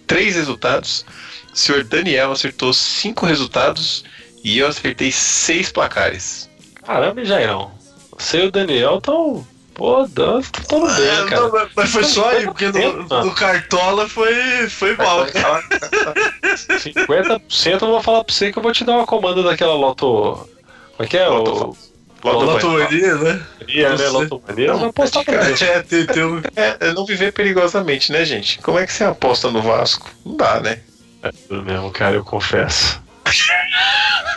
três 0.08 0.36
resultados. 0.36 1.06
O 1.52 1.58
senhor 1.58 1.84
Daniel 1.84 2.32
acertou 2.32 2.74
cinco 2.74 3.26
resultados. 3.26 4.04
E 4.44 4.60
eu 4.60 4.68
acertei 4.68 5.12
seis 5.12 5.72
placares. 5.72 6.50
Caramba, 6.86 7.24
Jairão? 7.24 7.72
Você 8.18 8.44
e 8.44 8.48
o 8.48 8.52
Daniel 8.52 8.98
estão. 8.98 9.48
Pô, 9.74 10.08
tão 10.08 10.40
tão 10.42 10.86
bem, 10.96 11.06
É, 11.08 11.26
cara. 11.30 11.42
não, 11.42 11.52
mas- 11.76 11.90
foi 11.92 12.04
só 12.04 12.30
aí, 12.30 12.46
porque 12.46 12.68
no, 12.68 13.04
no 13.04 13.32
Cartola 13.34 14.08
foi, 14.08 14.70
foi 14.70 14.96
mal. 14.96 15.26
50% 15.26 17.82
eu 17.82 17.88
vou 17.88 18.02
falar 18.04 18.24
pra 18.24 18.34
você 18.34 18.52
que 18.52 18.60
eu 18.60 18.64
vou 18.64 18.72
te 18.72 18.84
dar 18.84 18.94
uma 18.98 19.06
comanda 19.08 19.42
daquela 19.44 19.74
Loto. 19.74 20.48
Como 20.96 21.00
é 21.00 21.08
que 21.08 21.18
é? 21.18 21.28
O. 21.30 21.76
Loto 22.24 22.46
Lotomania, 22.46 23.16
né? 23.16 23.42
Mania, 23.60 23.96
né? 23.98 24.08
Lotomania. 24.08 24.68
Eu 24.68 24.78
vou 24.78 24.88
apostar 24.90 25.26
pra 25.26 25.40
praticamente. 25.40 25.60
você. 25.60 25.66
É, 25.66 25.82
tem, 25.84 26.06
tem 26.06 26.24
um. 26.24 26.42
É, 26.56 26.78
é 26.80 26.94
não 26.94 27.06
viver 27.06 27.34
perigosamente, 27.34 28.12
né, 28.14 28.24
gente? 28.24 28.60
Como 28.60 28.80
é 28.80 28.86
que 28.86 28.94
você 28.94 29.04
aposta 29.04 29.50
no 29.52 29.62
Vasco? 29.62 30.10
Não 30.26 30.38
dá, 30.38 30.62
né? 30.62 30.80
É 31.22 31.32
tudo 31.32 31.64
mesmo, 31.64 31.92
cara, 31.92 32.16
eu 32.16 32.24
confesso. 32.24 33.02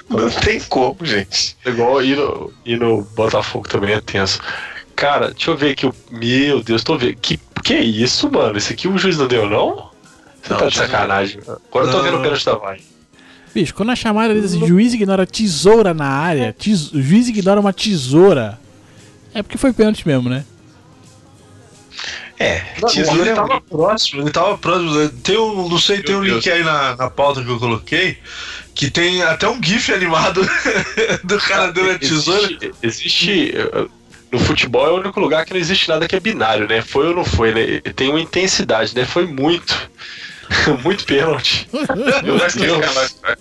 Não 0.08 0.30
tem 0.30 0.60
como, 0.60 0.96
gente. 1.02 1.56
Igual 1.64 2.02
ir 2.02 2.16
no, 2.16 2.52
ir 2.64 2.78
no 2.78 3.02
Botafogo 3.02 3.68
também 3.68 3.94
é 3.94 4.00
tenso. 4.00 4.40
Cara, 4.96 5.30
deixa 5.30 5.50
eu 5.50 5.56
ver 5.56 5.72
aqui. 5.72 5.86
o- 5.86 5.94
Meu 6.10 6.62
Deus, 6.62 6.82
tô 6.82 6.96
vendo. 6.96 7.16
Que, 7.16 7.38
que 7.62 7.74
é 7.74 7.82
isso, 7.84 8.30
mano? 8.30 8.56
Esse 8.56 8.72
aqui 8.72 8.88
o 8.88 8.96
juiz 8.98 9.16
não 9.18 9.26
deu, 9.28 9.48
não? 9.48 9.90
Você 10.42 10.52
Não, 10.52 10.58
tá 10.58 10.66
de 10.68 10.76
sacanagem. 10.76 11.40
Agora 11.46 11.86
eu 11.86 11.90
tô 11.90 11.96
Não. 11.98 12.02
vendo 12.04 12.16
o 12.18 12.22
pênalti 12.22 12.44
da 12.44 12.54
Vai. 12.54 12.80
Bicho, 13.54 13.74
quando 13.74 13.90
a 13.90 13.96
chamada 13.96 14.34
diz 14.34 14.44
assim, 14.44 14.66
juiz 14.66 14.92
ignora 14.94 15.26
tesoura 15.26 15.94
na 15.94 16.08
área, 16.08 16.52
tes- 16.52 16.90
juiz 16.92 17.28
ignora 17.28 17.58
uma 17.60 17.72
tesoura, 17.72 18.58
é 19.34 19.42
porque 19.42 19.56
foi 19.58 19.72
pênalti 19.72 20.06
mesmo, 20.06 20.28
né? 20.28 20.44
É, 22.38 22.62
Não, 22.82 22.88
tesoura 22.90 23.20
ele 23.22 23.30
é 23.30 23.34
tava 23.34 23.60
próximo, 23.62 24.20
ele 24.22 24.30
tava 24.30 24.58
próximo. 24.58 25.08
Tem 25.22 25.38
um, 25.38 25.68
não 25.70 25.78
sei, 25.78 26.02
tem 26.02 26.14
um 26.14 26.20
Meu 26.20 26.34
link 26.34 26.50
aí 26.50 26.62
na, 26.62 26.94
na 26.96 27.08
pauta 27.08 27.42
que 27.42 27.48
eu 27.48 27.58
coloquei, 27.58 28.18
que 28.74 28.90
tem 28.90 29.22
até 29.22 29.48
um 29.48 29.62
GIF 29.62 29.90
animado 29.90 30.42
do 31.24 31.38
cara 31.38 31.72
dando 31.72 31.92
a 31.92 31.98
tesoura. 31.98 32.42
Existe, 32.42 32.72
existe, 32.82 33.54
No 34.30 34.38
futebol 34.38 34.86
é 34.86 34.90
o 34.90 34.96
único 34.96 35.20
lugar 35.20 35.44
que 35.44 35.52
não 35.52 35.60
existe 35.60 35.88
nada 35.88 36.08
que 36.08 36.16
é 36.16 36.20
binário, 36.20 36.68
né? 36.68 36.82
Foi 36.82 37.08
ou 37.08 37.14
não 37.14 37.24
foi, 37.24 37.54
né? 37.54 37.80
Tem 37.94 38.08
uma 38.10 38.20
intensidade, 38.20 38.94
né? 38.94 39.04
Foi 39.04 39.26
muito. 39.26 39.90
muito 40.82 41.04
pênalti. 41.04 41.68
Meu 42.22 42.38
Deus. 42.38 42.56
aquela, 42.56 43.36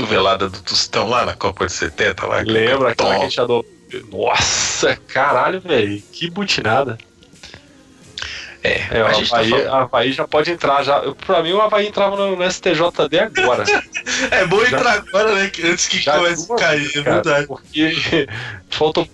cotovelada 0.00 0.48
do 0.48 0.60
Tostão 0.62 1.08
lá 1.08 1.26
na 1.26 1.34
Copa 1.34 1.66
de 1.66 1.72
70 1.72 2.26
lá. 2.26 2.40
Lembra 2.40 2.90
aquela 2.90 3.14
que 3.14 3.20
a 3.20 3.24
gente 3.24 3.36
já 3.36 3.46
deu. 3.46 3.64
Nossa, 4.10 4.96
caralho, 5.08 5.60
velho. 5.60 6.00
Que 6.12 6.30
butinada. 6.30 6.96
É, 8.62 8.98
É, 8.98 9.02
o 9.02 9.06
tá 9.06 9.10
Havaí, 9.10 9.50
falando. 9.50 9.74
Havaí 9.74 10.12
já 10.12 10.28
pode 10.28 10.50
entrar. 10.50 10.82
Já, 10.84 11.00
pra 11.26 11.42
mim, 11.42 11.52
o 11.52 11.60
Havaí 11.60 11.88
entrava 11.88 12.16
no, 12.16 12.36
no 12.36 12.50
STJD 12.50 13.18
agora. 13.18 13.64
É 14.30 14.44
bom 14.44 14.62
entrar 14.62 14.92
agora, 14.92 15.34
né? 15.34 15.50
Antes 15.64 15.86
que 15.86 15.98
Já 15.98 16.18
comece 16.18 16.52
a 16.52 16.56
cair, 16.56 16.90
é 16.94 17.00
verdade. 17.00 17.46
Porque 17.46 18.26
faltam, 18.68 19.08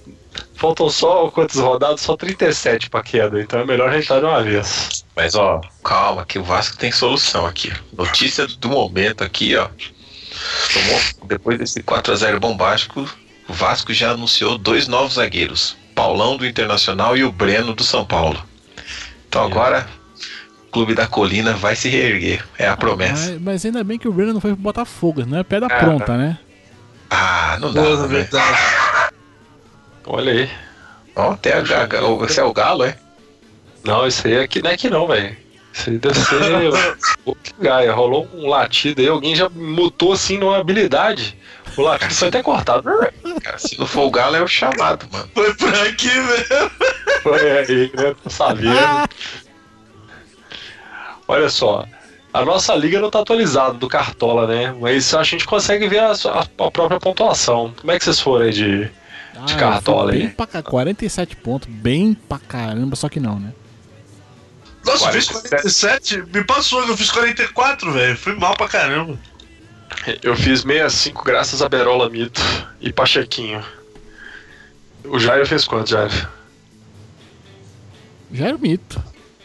faltam 0.66 0.90
só 0.90 1.30
quantas 1.30 1.56
rodadas? 1.56 2.00
Só 2.00 2.16
37 2.16 2.90
pra 2.90 3.02
queda. 3.02 3.40
Então 3.40 3.60
é 3.60 3.64
melhor 3.64 3.88
a 3.88 3.92
gente 3.92 4.02
estar 4.02 4.18
de 4.18 4.24
uma 4.26 4.42
vez. 4.42 5.04
Mas 5.14 5.34
ó, 5.34 5.60
calma, 5.84 6.24
que 6.24 6.38
o 6.38 6.42
Vasco 6.44 6.76
tem 6.76 6.90
solução 6.90 7.46
aqui. 7.46 7.72
Notícia 7.96 8.46
do 8.46 8.68
momento 8.68 9.22
aqui, 9.22 9.56
ó. 9.56 9.68
Tomou, 10.72 11.00
depois 11.28 11.58
desse 11.58 11.82
4x0 11.82 12.38
bombástico, 12.38 13.08
o 13.48 13.52
Vasco 13.52 13.92
já 13.92 14.10
anunciou 14.10 14.58
dois 14.58 14.86
novos 14.88 15.14
zagueiros: 15.14 15.76
Paulão 15.94 16.36
do 16.36 16.46
Internacional 16.46 17.16
e 17.16 17.24
o 17.24 17.32
Breno 17.32 17.74
do 17.74 17.84
São 17.84 18.04
Paulo. 18.04 18.42
Então 19.28 19.42
agora, 19.44 19.86
o 20.66 20.70
Clube 20.70 20.94
da 20.94 21.06
Colina 21.06 21.52
vai 21.54 21.74
se 21.76 21.88
reerguer. 21.88 22.44
É 22.58 22.68
a 22.68 22.76
promessa. 22.76 23.32
Mas, 23.32 23.40
mas 23.42 23.64
ainda 23.64 23.82
bem 23.82 23.98
que 23.98 24.08
o 24.08 24.12
Breno 24.12 24.34
não 24.34 24.40
foi 24.40 24.52
pro 24.52 24.60
Botafogo, 24.62 25.24
não 25.26 25.38
é 25.38 25.42
pedra 25.44 25.72
É, 25.72 25.78
pronta, 25.78 26.16
né? 26.16 26.38
Ah, 27.08 27.56
não 27.60 27.72
dá, 27.72 27.82
Boa, 27.82 28.02
né? 28.02 28.08
verdade. 28.08 28.58
Olha 30.06 30.32
aí. 30.32 30.50
Ó, 31.14 31.32
até 31.32 31.54
a 31.54 31.60
Gaga. 31.60 32.00
Você 32.00 32.40
é 32.40 32.44
o 32.44 32.52
Galo, 32.52 32.84
é? 32.84 32.96
Não, 33.84 34.06
isso 34.06 34.26
aí 34.26 34.34
é 34.34 34.40
aqui, 34.42 34.62
não 34.62 34.70
é 34.70 34.74
aqui 34.74 34.90
não, 34.90 35.06
velho. 35.06 35.36
Isso 35.72 35.90
aí 35.90 35.98
deve 35.98 36.14
ser. 36.18 36.36
o 37.24 37.36
Gaia. 37.58 37.92
Rolou 37.92 38.28
um 38.34 38.48
latido 38.48 39.00
aí, 39.00 39.08
alguém 39.08 39.34
já 39.34 39.48
mutou 39.48 40.12
assim 40.12 40.38
numa 40.38 40.58
habilidade. 40.58 41.36
O 41.76 41.82
latido 41.82 42.14
foi 42.14 42.28
até 42.28 42.42
cortado. 42.42 42.82
Cara, 43.42 43.58
se 43.58 43.78
não 43.78 43.86
for 43.86 44.02
o 44.06 44.10
Galo, 44.10 44.36
é 44.36 44.42
o 44.42 44.48
chamado, 44.48 45.06
mano. 45.12 45.28
Foi 45.34 45.54
por 45.54 45.74
aqui 45.74 46.08
mesmo. 46.08 46.70
Foi 47.22 47.50
aí, 47.58 47.90
né? 47.94 48.14
Tô 48.22 48.30
sabendo. 48.30 49.08
Olha 51.28 51.48
só. 51.48 51.84
A 52.32 52.44
nossa 52.44 52.74
liga 52.74 53.00
não 53.00 53.10
tá 53.10 53.20
atualizada 53.20 53.74
do 53.74 53.88
Cartola, 53.88 54.46
né? 54.46 54.74
Mas 54.80 55.14
a 55.14 55.22
gente 55.22 55.44
consegue 55.46 55.88
ver 55.88 56.00
a, 56.00 56.14
sua- 56.14 56.40
a 56.58 56.70
própria 56.70 57.00
pontuação. 57.00 57.74
Como 57.80 57.90
é 57.92 57.98
que 57.98 58.04
vocês 58.04 58.20
foram 58.20 58.44
aí 58.46 58.52
de. 58.52 58.90
De 59.44 59.52
eu 59.52 59.58
cartola 59.58 60.12
aí. 60.12 60.18
bem 60.20 60.28
pra 60.30 60.46
ca- 60.46 60.62
47 60.62 61.36
pontos, 61.36 61.68
bem 61.68 62.14
pra 62.14 62.38
caramba, 62.38 62.96
só 62.96 63.08
que 63.08 63.20
não, 63.20 63.38
né? 63.38 63.52
Nossa, 64.84 65.06
eu 65.06 65.12
fiz 65.12 65.26
47. 65.28 66.16
47. 66.16 66.36
Me 66.38 66.44
passou 66.44 66.84
que 66.84 66.90
eu 66.92 66.96
fiz 66.96 67.10
44, 67.10 67.92
velho. 67.92 68.16
Fui 68.16 68.34
mal 68.34 68.56
pra 68.56 68.68
caramba. 68.68 69.18
Eu 70.22 70.36
fiz 70.36 70.60
65 70.60 71.24
graças 71.24 71.60
a 71.60 71.68
Berola 71.68 72.08
Mito 72.08 72.40
e 72.80 72.92
Pachequinho. 72.92 73.62
O 75.04 75.18
Jair 75.18 75.46
fez 75.46 75.64
quanto, 75.66 75.90
Jair? 75.90 76.28
Já 78.32 78.46
era 78.46 78.56
o 78.56 78.60
mito. 78.60 79.02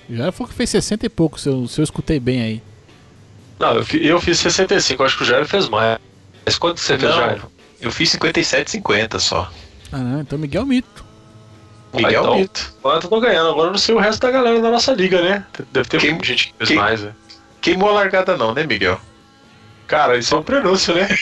Já 0.10 0.32
foi 0.32 0.48
que 0.48 0.54
fez 0.54 0.70
60 0.70 1.06
e 1.06 1.10
pouco, 1.10 1.40
se 1.40 1.48
eu, 1.50 1.68
se 1.68 1.80
eu 1.80 1.84
escutei 1.84 2.20
bem 2.20 2.42
aí. 2.42 2.64
Não, 3.60 3.74
eu, 3.76 3.86
eu 4.02 4.20
fiz 4.22 4.40
65, 4.40 5.04
acho 5.04 5.18
que 5.18 5.24
o 5.24 5.26
Jair 5.26 5.46
fez 5.46 5.70
mais. 5.70 6.00
Mas 6.46 6.58
quanto 6.58 6.80
você 6.80 6.98
fez, 6.98 7.12
Não. 7.12 7.20
Jair? 7.20 7.42
Eu 7.80 7.92
fiz 7.92 8.10
57,50 8.16 9.20
só. 9.20 9.52
Ah, 9.92 9.98
não, 9.98 10.22
então 10.22 10.38
Miguel 10.40 10.66
Mito. 10.66 11.04
Miguel 11.94 12.22
então- 12.24 12.36
Mito. 12.38 12.74
Quanto 12.82 13.04
eu 13.06 13.10
tô 13.10 13.20
ganhando? 13.20 13.50
Agora 13.50 13.68
eu 13.68 13.72
não 13.72 13.78
sei 13.80 13.94
o 13.96 14.00
resto 14.00 14.22
da 14.22 14.32
galera 14.32 14.62
da 14.62 14.72
nossa 14.72 14.94
liga, 14.94 15.22
né? 15.22 15.46
Deve 15.72 15.90
ter 15.90 16.00
Quem- 16.00 16.24
gente 16.24 16.48
que 16.48 16.54
fez 16.58 16.68
quem- 16.70 16.78
mais, 16.78 17.02
né? 17.02 17.12
Queimou 17.60 17.90
a 17.90 17.94
largada, 17.94 18.38
não, 18.38 18.54
né, 18.54 18.64
Miguel? 18.66 19.00
Cara, 19.88 20.18
isso 20.18 20.34
é 20.34 20.38
um 20.40 20.44
prenúncio, 20.44 20.96
né? 20.96 21.08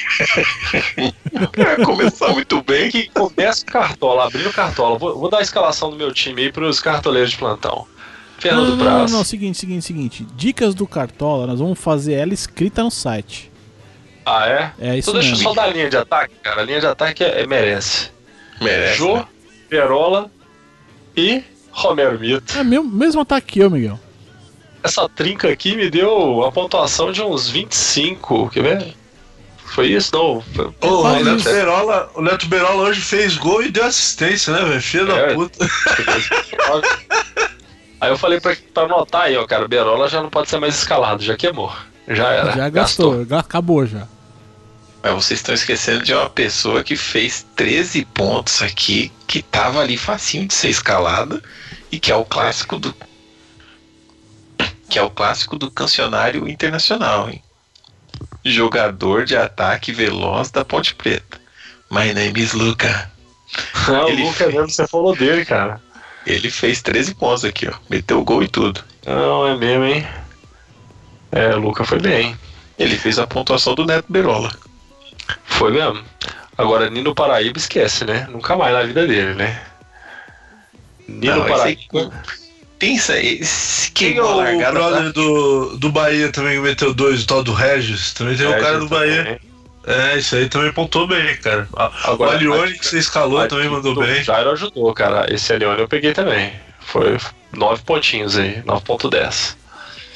É, 1.57 1.83
começou 1.83 2.33
muito 2.33 2.61
bem. 2.61 2.89
que 2.91 3.09
começa 3.09 3.63
o 3.63 3.65
cartola, 3.65 4.25
abrindo 4.25 4.49
o 4.49 4.53
cartola. 4.53 4.97
Vou, 4.97 5.17
vou 5.19 5.29
dar 5.29 5.39
a 5.39 5.41
escalação 5.41 5.89
do 5.89 5.95
meu 5.95 6.13
time 6.13 6.43
aí 6.43 6.51
pros 6.51 6.79
cartoleiros 6.79 7.31
de 7.31 7.37
plantão. 7.37 7.75
Não, 7.75 7.87
Fernando 8.39 8.67
não, 8.69 8.75
não, 8.77 8.99
não, 8.99 9.05
não, 9.07 9.23
seguinte, 9.23 9.57
seguinte, 9.57 9.85
seguinte. 9.85 10.25
Dicas 10.35 10.73
do 10.73 10.87
Cartola, 10.87 11.45
nós 11.45 11.59
vamos 11.59 11.77
fazer 11.77 12.13
ela 12.13 12.33
escrita 12.33 12.81
no 12.83 12.89
site. 12.91 13.51
Ah, 14.25 14.47
é? 14.47 14.71
É 14.79 14.97
isso 14.97 15.09
Então 15.09 15.19
deixa 15.19 15.29
eu 15.35 15.37
mesmo. 15.39 15.49
só 15.49 15.53
dar 15.55 15.63
a 15.63 15.67
linha 15.67 15.89
de 15.89 15.97
ataque, 15.97 16.35
cara. 16.41 16.61
A 16.61 16.63
linha 16.63 16.79
de 16.79 16.85
ataque 16.87 17.23
é, 17.23 17.41
é- 17.41 17.47
merece. 17.47 18.11
Merece. 18.61 18.97
Jô, 18.97 19.15
né? 19.17 19.25
Perola 19.69 20.29
e 21.15 21.43
Romero 21.71 22.19
Mito. 22.19 22.57
É 22.57 22.63
mesmo, 22.63 22.89
mesmo 22.89 23.21
ataque 23.21 23.53
que 23.53 23.59
eu, 23.59 23.69
Miguel. 23.69 23.99
Essa 24.83 25.07
trinca 25.09 25.49
aqui 25.49 25.75
me 25.75 25.89
deu 25.89 26.43
a 26.45 26.51
pontuação 26.51 27.11
de 27.11 27.21
uns 27.21 27.49
25, 27.49 28.49
quer 28.49 28.63
ver? 28.63 28.93
Foi 29.65 29.87
isso? 29.87 30.11
Não. 30.15 30.43
O 30.81 31.09
Neto 31.13 31.35
isso. 31.37 31.49
Berola, 31.51 32.09
o 32.15 32.21
Neto 32.21 32.47
Berola 32.47 32.83
hoje 32.89 33.01
fez 33.01 33.37
gol 33.37 33.61
e 33.61 33.69
deu 33.69 33.85
assistência, 33.85 34.51
né, 34.53 34.63
velho? 34.63 34.81
Filho 34.81 35.11
É. 35.11 35.27
da 35.27 35.33
puta. 35.35 35.67
Aí 38.01 38.09
eu 38.09 38.17
falei 38.17 38.39
pra, 38.39 38.55
pra 38.73 38.83
anotar 38.83 39.23
aí, 39.23 39.35
ó, 39.35 39.45
cara, 39.45 39.65
o 39.65 39.67
Berola 39.67 40.07
já 40.07 40.21
não 40.21 40.29
pode 40.29 40.49
ser 40.49 40.57
mais 40.57 40.73
escalado, 40.75 41.21
já 41.21 41.35
queimou. 41.35 41.71
Já 42.07 42.29
era. 42.29 42.51
já 42.53 42.69
gastou, 42.69 43.25
ga- 43.25 43.39
acabou 43.39 43.85
já. 43.85 44.07
Mas 45.01 45.13
vocês 45.13 45.39
estão 45.39 45.55
esquecendo 45.55 46.03
de 46.03 46.13
uma 46.13 46.29
pessoa 46.29 46.83
que 46.83 46.95
fez 46.97 47.45
13 47.55 48.03
pontos 48.05 48.61
aqui, 48.61 49.11
que 49.25 49.41
tava 49.41 49.79
ali 49.79 49.97
facinho 49.97 50.45
de 50.47 50.53
ser 50.53 50.69
escalada, 50.69 51.41
e 51.91 51.99
que 51.99 52.11
é 52.11 52.15
o 52.15 52.25
clássico 52.25 52.77
do. 52.77 52.93
Que 54.89 54.99
é 54.99 55.01
o 55.01 55.09
clássico 55.09 55.57
do 55.57 55.71
cancionário 55.71 56.47
internacional, 56.47 57.29
hein? 57.29 57.41
Jogador 58.43 59.25
de 59.25 59.37
ataque 59.37 59.91
veloz 59.91 60.51
da 60.51 60.65
Ponte 60.65 60.95
Preta. 60.95 61.39
My 61.89 62.13
name 62.13 62.39
is 62.39 62.53
Luca. 62.53 63.09
Não, 63.87 64.05
o 64.05 64.09
Ele 64.09 64.23
Luca 64.23 64.43
fez. 64.43 64.53
mesmo, 64.53 64.69
você 64.69 64.87
falou 64.87 65.15
dele, 65.15 65.45
cara. 65.45 65.81
Ele 66.25 66.49
fez 66.51 66.81
13 66.81 67.15
pontos 67.15 67.45
aqui, 67.45 67.67
ó. 67.67 67.73
Meteu 67.89 68.23
gol 68.23 68.43
e 68.43 68.47
tudo. 68.47 68.83
Não, 69.05 69.47
é 69.47 69.55
mesmo, 69.55 69.85
hein? 69.85 70.07
É, 71.31 71.55
o 71.55 71.59
Luca 71.59 71.85
foi 71.85 71.99
bem. 71.99 72.37
Ele 72.77 72.97
fez 72.97 73.17
a 73.19 73.27
pontuação 73.27 73.75
do 73.75 73.85
Neto 73.85 74.05
Berola. 74.09 74.51
Foi 75.45 75.71
mesmo. 75.71 76.03
Agora, 76.57 76.89
Nino 76.89 77.13
Paraíba 77.15 77.57
esquece, 77.57 78.05
né? 78.05 78.27
Nunca 78.29 78.55
mais 78.55 78.73
na 78.73 78.83
vida 78.83 79.05
dele, 79.07 79.33
né? 79.33 79.61
Nino 81.07 81.37
Não, 81.37 81.45
Paraíba. 81.45 81.81
aí- 81.93 82.09
Pensa, 82.77 83.17
esse 83.21 83.91
Quem 83.91 84.15
é 84.17 84.21
o 84.23 84.37
largada. 84.37 84.71
brother 84.71 85.11
do, 85.11 85.77
do 85.77 85.91
Bahia 85.91 86.31
também 86.31 86.53
que 86.55 86.61
meteu 86.61 86.93
dois, 86.93 87.23
o 87.23 87.27
tal 87.27 87.43
do 87.43 87.51
Regis? 87.51 88.13
Também 88.13 88.37
tem 88.37 88.47
um 88.47 88.53
É, 88.53 88.59
cara 88.61 88.79
do 88.79 88.87
Bahia. 88.87 89.17
também. 89.23 89.39
É, 89.85 90.17
isso 90.17 90.35
aí 90.35 90.47
também 90.47 90.71
pontou 90.71 91.05
bem, 91.05 91.35
cara. 91.37 91.67
A- 91.75 91.91
Agora, 92.05 92.31
o 92.31 92.33
Alione 92.35 92.77
que 92.79 92.85
você 92.85 92.99
escalou 92.99 93.45
também 93.49 93.67
mandou 93.67 93.91
O 93.93 93.99
bem. 93.99 94.23
Jairo 94.23 94.51
ajudou, 94.51 94.93
cara. 94.93 95.25
Esse 95.33 95.51
Alione 95.51 95.81
eu 95.81 95.89
peguei 95.89 96.13
também. 96.13 96.53
Foi 96.79 97.17
nove 97.51 97.81
pontinhos 97.83 98.37
aí, 98.37 98.61
9.10. 98.63 99.57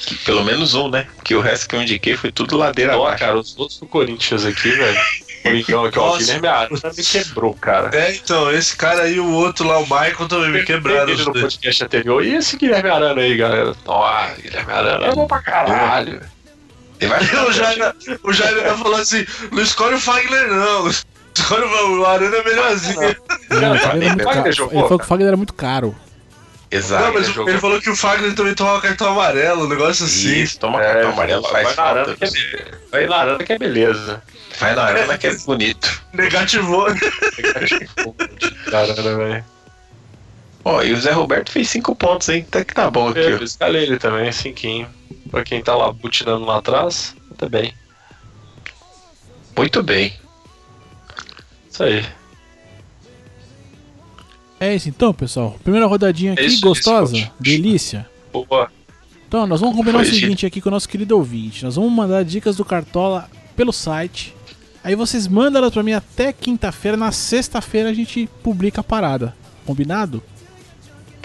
Que 0.04 0.14
pelo 0.16 0.44
menos 0.44 0.74
um, 0.74 0.88
né? 0.88 1.06
Porque 1.16 1.34
o 1.34 1.40
resto 1.40 1.68
que 1.68 1.76
eu 1.76 1.82
indiquei 1.82 2.16
foi 2.16 2.30
tudo 2.32 2.56
ladeira 2.56 2.96
Ó, 2.98 3.06
abaixo. 3.06 3.24
cara, 3.24 3.38
os 3.38 3.56
outros 3.58 3.78
do 3.80 3.86
Corinthians 3.86 4.44
aqui, 4.44 4.70
velho. 4.70 4.98
Aqui, 5.44 5.74
ó, 5.74 5.86
o 5.86 5.90
Nossa. 5.90 6.18
Guilherme 6.18 6.48
Arana 6.48 6.92
me 6.96 7.04
quebrou, 7.04 7.54
cara. 7.54 7.90
É, 7.94 8.14
então, 8.14 8.50
esse 8.50 8.74
cara 8.76 9.02
aí, 9.02 9.20
o 9.20 9.30
outro 9.30 9.68
lá, 9.68 9.78
o 9.78 9.82
Michael, 9.82 10.26
também 10.28 10.50
me 10.50 10.62
quebraram. 10.64 11.08
Ele 11.08 11.22
no 11.22 11.32
podcast 11.32 11.84
anterior. 11.84 12.24
E 12.24 12.34
esse 12.34 12.56
Guilherme 12.56 12.88
Arana 12.88 13.20
aí, 13.20 13.36
galera? 13.36 13.74
Ó, 13.86 14.26
Guilherme 14.40 14.72
Arana 14.72 15.06
é 15.06 15.14
bom 15.14 15.26
pra 15.26 15.42
caralho. 15.42 16.20
Ele 17.00 17.08
vai 17.10 17.20
O 17.46 17.52
Jair, 17.52 17.94
o 18.22 18.32
Jair 18.32 18.56
ainda 18.56 18.74
falou 18.78 18.96
assim: 18.96 19.26
não 19.52 19.62
escolhe 19.62 19.94
o 19.96 20.00
Fagner, 20.00 20.48
não. 20.48 20.88
Escolhe 20.88 21.64
o 21.98 22.06
Arana 22.06 22.36
é 22.36 22.44
melhorzinho. 22.44 23.16
Não, 23.50 23.74
o 23.74 23.78
Fagner 23.78 24.12
era 24.12 24.24
Fagner 24.24 24.24
muito 24.24 24.24
caro. 24.24 24.52
jogou, 24.52 24.72
Ele 24.78 24.82
falou 24.82 24.88
que 24.88 24.96
cara. 24.96 25.04
o 25.04 25.08
Fagner 25.08 25.28
era 25.28 25.36
muito 25.36 25.54
caro. 25.54 25.96
Exato. 26.76 27.04
Não, 27.04 27.12
mas 27.14 27.24
ele 27.24 27.32
jogou. 27.34 27.50
ele 27.50 27.60
falou 27.60 27.80
que 27.80 27.90
o 27.90 27.96
Fagner 27.96 28.34
também 28.34 28.54
tomava 28.54 28.80
cartão 28.80 29.08
amarelo, 29.12 29.64
um 29.64 29.68
negócio 29.68 30.04
assim. 30.04 30.40
Isso, 30.42 30.58
toma 30.58 30.80
cartão 30.80 31.10
amarelo, 31.12 31.42
vai 31.42 31.62
faz 31.64 31.74
falta. 31.76 32.14
que 32.16 32.24
é 32.24 32.30
be- 32.30 32.64
Vai 32.90 33.06
na 33.06 33.16
Arana 33.16 33.44
que 33.44 33.52
é 33.52 33.58
beleza. 33.58 34.22
Vai 34.58 34.74
na 34.74 34.82
arena 34.84 35.18
que 35.18 35.26
é 35.26 35.34
bonito. 35.38 36.02
Negativou. 36.12 36.86
Arana, 38.72 39.16
velho. 39.16 39.44
Ó, 40.64 40.82
e 40.82 40.92
o 40.92 41.00
Zé 41.00 41.12
Roberto 41.12 41.50
fez 41.52 41.68
5 41.68 41.94
pontos, 41.94 42.28
hein? 42.28 42.44
Até 42.48 42.64
que 42.64 42.72
tá 42.74 42.90
bom 42.90 43.08
aqui, 43.08 43.18
Eu 43.20 43.38
ó. 43.38 43.42
escalei 43.42 43.82
ele 43.82 43.98
também, 43.98 44.32
cinquinho. 44.32 44.88
Pra 45.30 45.44
quem 45.44 45.62
tá 45.62 45.74
lá 45.74 45.92
butinando 45.92 46.44
lá 46.46 46.58
atrás, 46.58 47.14
tá 47.36 47.48
bem. 47.48 47.74
Muito 49.56 49.82
bem. 49.82 50.18
Isso 51.70 51.82
aí. 51.84 52.04
É 54.64 54.74
isso 54.74 54.88
então, 54.88 55.12
pessoal. 55.12 55.56
Primeira 55.62 55.86
rodadinha 55.86 56.32
aqui, 56.32 56.42
É 56.42 56.46
isso, 56.46 56.60
gostosa, 56.60 57.16
isso. 57.16 57.30
delícia. 57.38 58.06
Boa. 58.32 58.70
Então, 59.28 59.46
nós 59.46 59.60
vamos 59.60 59.76
combinar 59.76 59.98
Foi, 59.98 60.08
o 60.08 60.14
seguinte 60.14 60.46
aqui 60.46 60.60
com 60.60 60.68
o 60.68 60.72
nosso 60.72 60.88
querido 60.88 61.16
ouvinte. 61.16 61.64
Nós 61.64 61.76
vamos 61.76 61.92
mandar 61.92 62.24
dicas 62.24 62.56
do 62.56 62.64
Cartola 62.64 63.28
pelo 63.56 63.72
site. 63.72 64.34
Aí 64.82 64.94
vocês 64.94 65.26
mandam 65.26 65.60
elas 65.60 65.72
pra 65.72 65.82
mim 65.82 65.92
até 65.92 66.32
quinta-feira. 66.32 66.96
Na 66.96 67.10
sexta-feira 67.10 67.90
a 67.90 67.94
gente 67.94 68.28
publica 68.42 68.80
a 68.80 68.84
parada. 68.84 69.34
Combinado? 69.66 70.22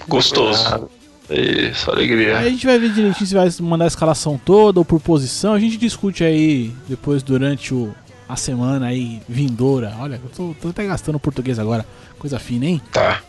Gostoso. 0.08 0.88
Isso, 1.30 1.90
alegria. 1.90 2.38
Aí 2.38 2.48
a 2.48 2.50
gente 2.50 2.66
vai 2.66 2.78
ver 2.78 2.92
direitinho 2.92 3.26
se 3.26 3.34
vai 3.34 3.48
mandar 3.60 3.84
a 3.84 3.88
escalação 3.88 4.40
toda 4.44 4.80
ou 4.80 4.84
por 4.84 5.00
posição. 5.00 5.52
A 5.54 5.60
gente 5.60 5.76
discute 5.76 6.24
aí 6.24 6.72
depois 6.88 7.22
durante 7.22 7.72
o, 7.72 7.94
a 8.28 8.34
semana 8.34 8.86
aí 8.86 9.22
vindoura. 9.28 9.94
Olha, 10.00 10.20
eu 10.22 10.30
tô, 10.30 10.54
tô 10.60 10.68
até 10.68 10.84
gastando 10.84 11.20
português 11.20 11.58
agora. 11.58 11.86
Coisa 12.18 12.38
fina, 12.40 12.66
hein? 12.66 12.80
Tá. 12.92 13.22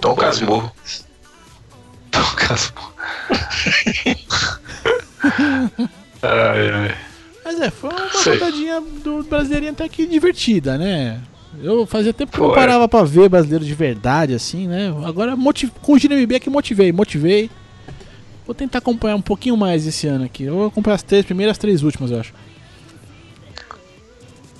Tom 0.00 0.14
Casmurro. 0.14 0.72
Então, 2.08 2.24
caso. 2.36 2.72
ai, 6.22 6.70
ai. 6.70 6.96
Mas 7.44 7.60
é, 7.60 7.70
foi 7.70 7.90
uma 7.90 8.10
Sei. 8.10 8.38
rodadinha 8.38 8.80
do 8.80 9.22
brasileirinho 9.22 9.72
até 9.72 9.88
que 9.88 10.06
divertida, 10.06 10.76
né? 10.76 11.20
Eu 11.62 11.86
fazia 11.86 12.12
tempo 12.12 12.32
que 12.32 12.40
eu 12.40 12.48
não 12.48 12.54
parava 12.54 12.88
pra 12.88 13.02
ver 13.02 13.28
brasileiro 13.28 13.64
de 13.64 13.74
verdade, 13.74 14.34
assim, 14.34 14.66
né? 14.66 14.92
Agora 15.04 15.36
motiv... 15.36 15.70
com 15.80 15.94
o 15.94 15.98
GNMB 15.98 16.36
aqui 16.36 16.50
motivei, 16.50 16.92
motivei. 16.92 17.50
Vou 18.44 18.54
tentar 18.54 18.78
acompanhar 18.78 19.16
um 19.16 19.22
pouquinho 19.22 19.56
mais 19.56 19.86
esse 19.86 20.06
ano 20.06 20.24
aqui. 20.24 20.44
Eu 20.44 20.54
vou 20.54 20.66
acompanhar 20.66 20.96
as 20.96 21.02
três 21.02 21.24
primeiras, 21.24 21.52
as 21.52 21.58
três 21.58 21.82
últimas, 21.82 22.10
eu 22.10 22.20
acho. 22.20 22.34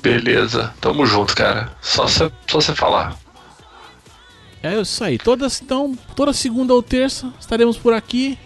Beleza. 0.02 0.72
Tamo 0.80 1.04
junto, 1.04 1.34
cara. 1.34 1.70
Só 1.80 2.06
você 2.06 2.30
só 2.46 2.60
cê 2.60 2.74
falar. 2.74 3.16
É 4.62 4.80
isso 4.80 5.04
aí. 5.04 5.18
Todas, 5.18 5.60
então, 5.60 5.94
toda 6.14 6.32
segunda 6.32 6.72
ou 6.74 6.82
terça 6.82 7.32
estaremos 7.38 7.76
por 7.76 7.92
aqui. 7.92 8.38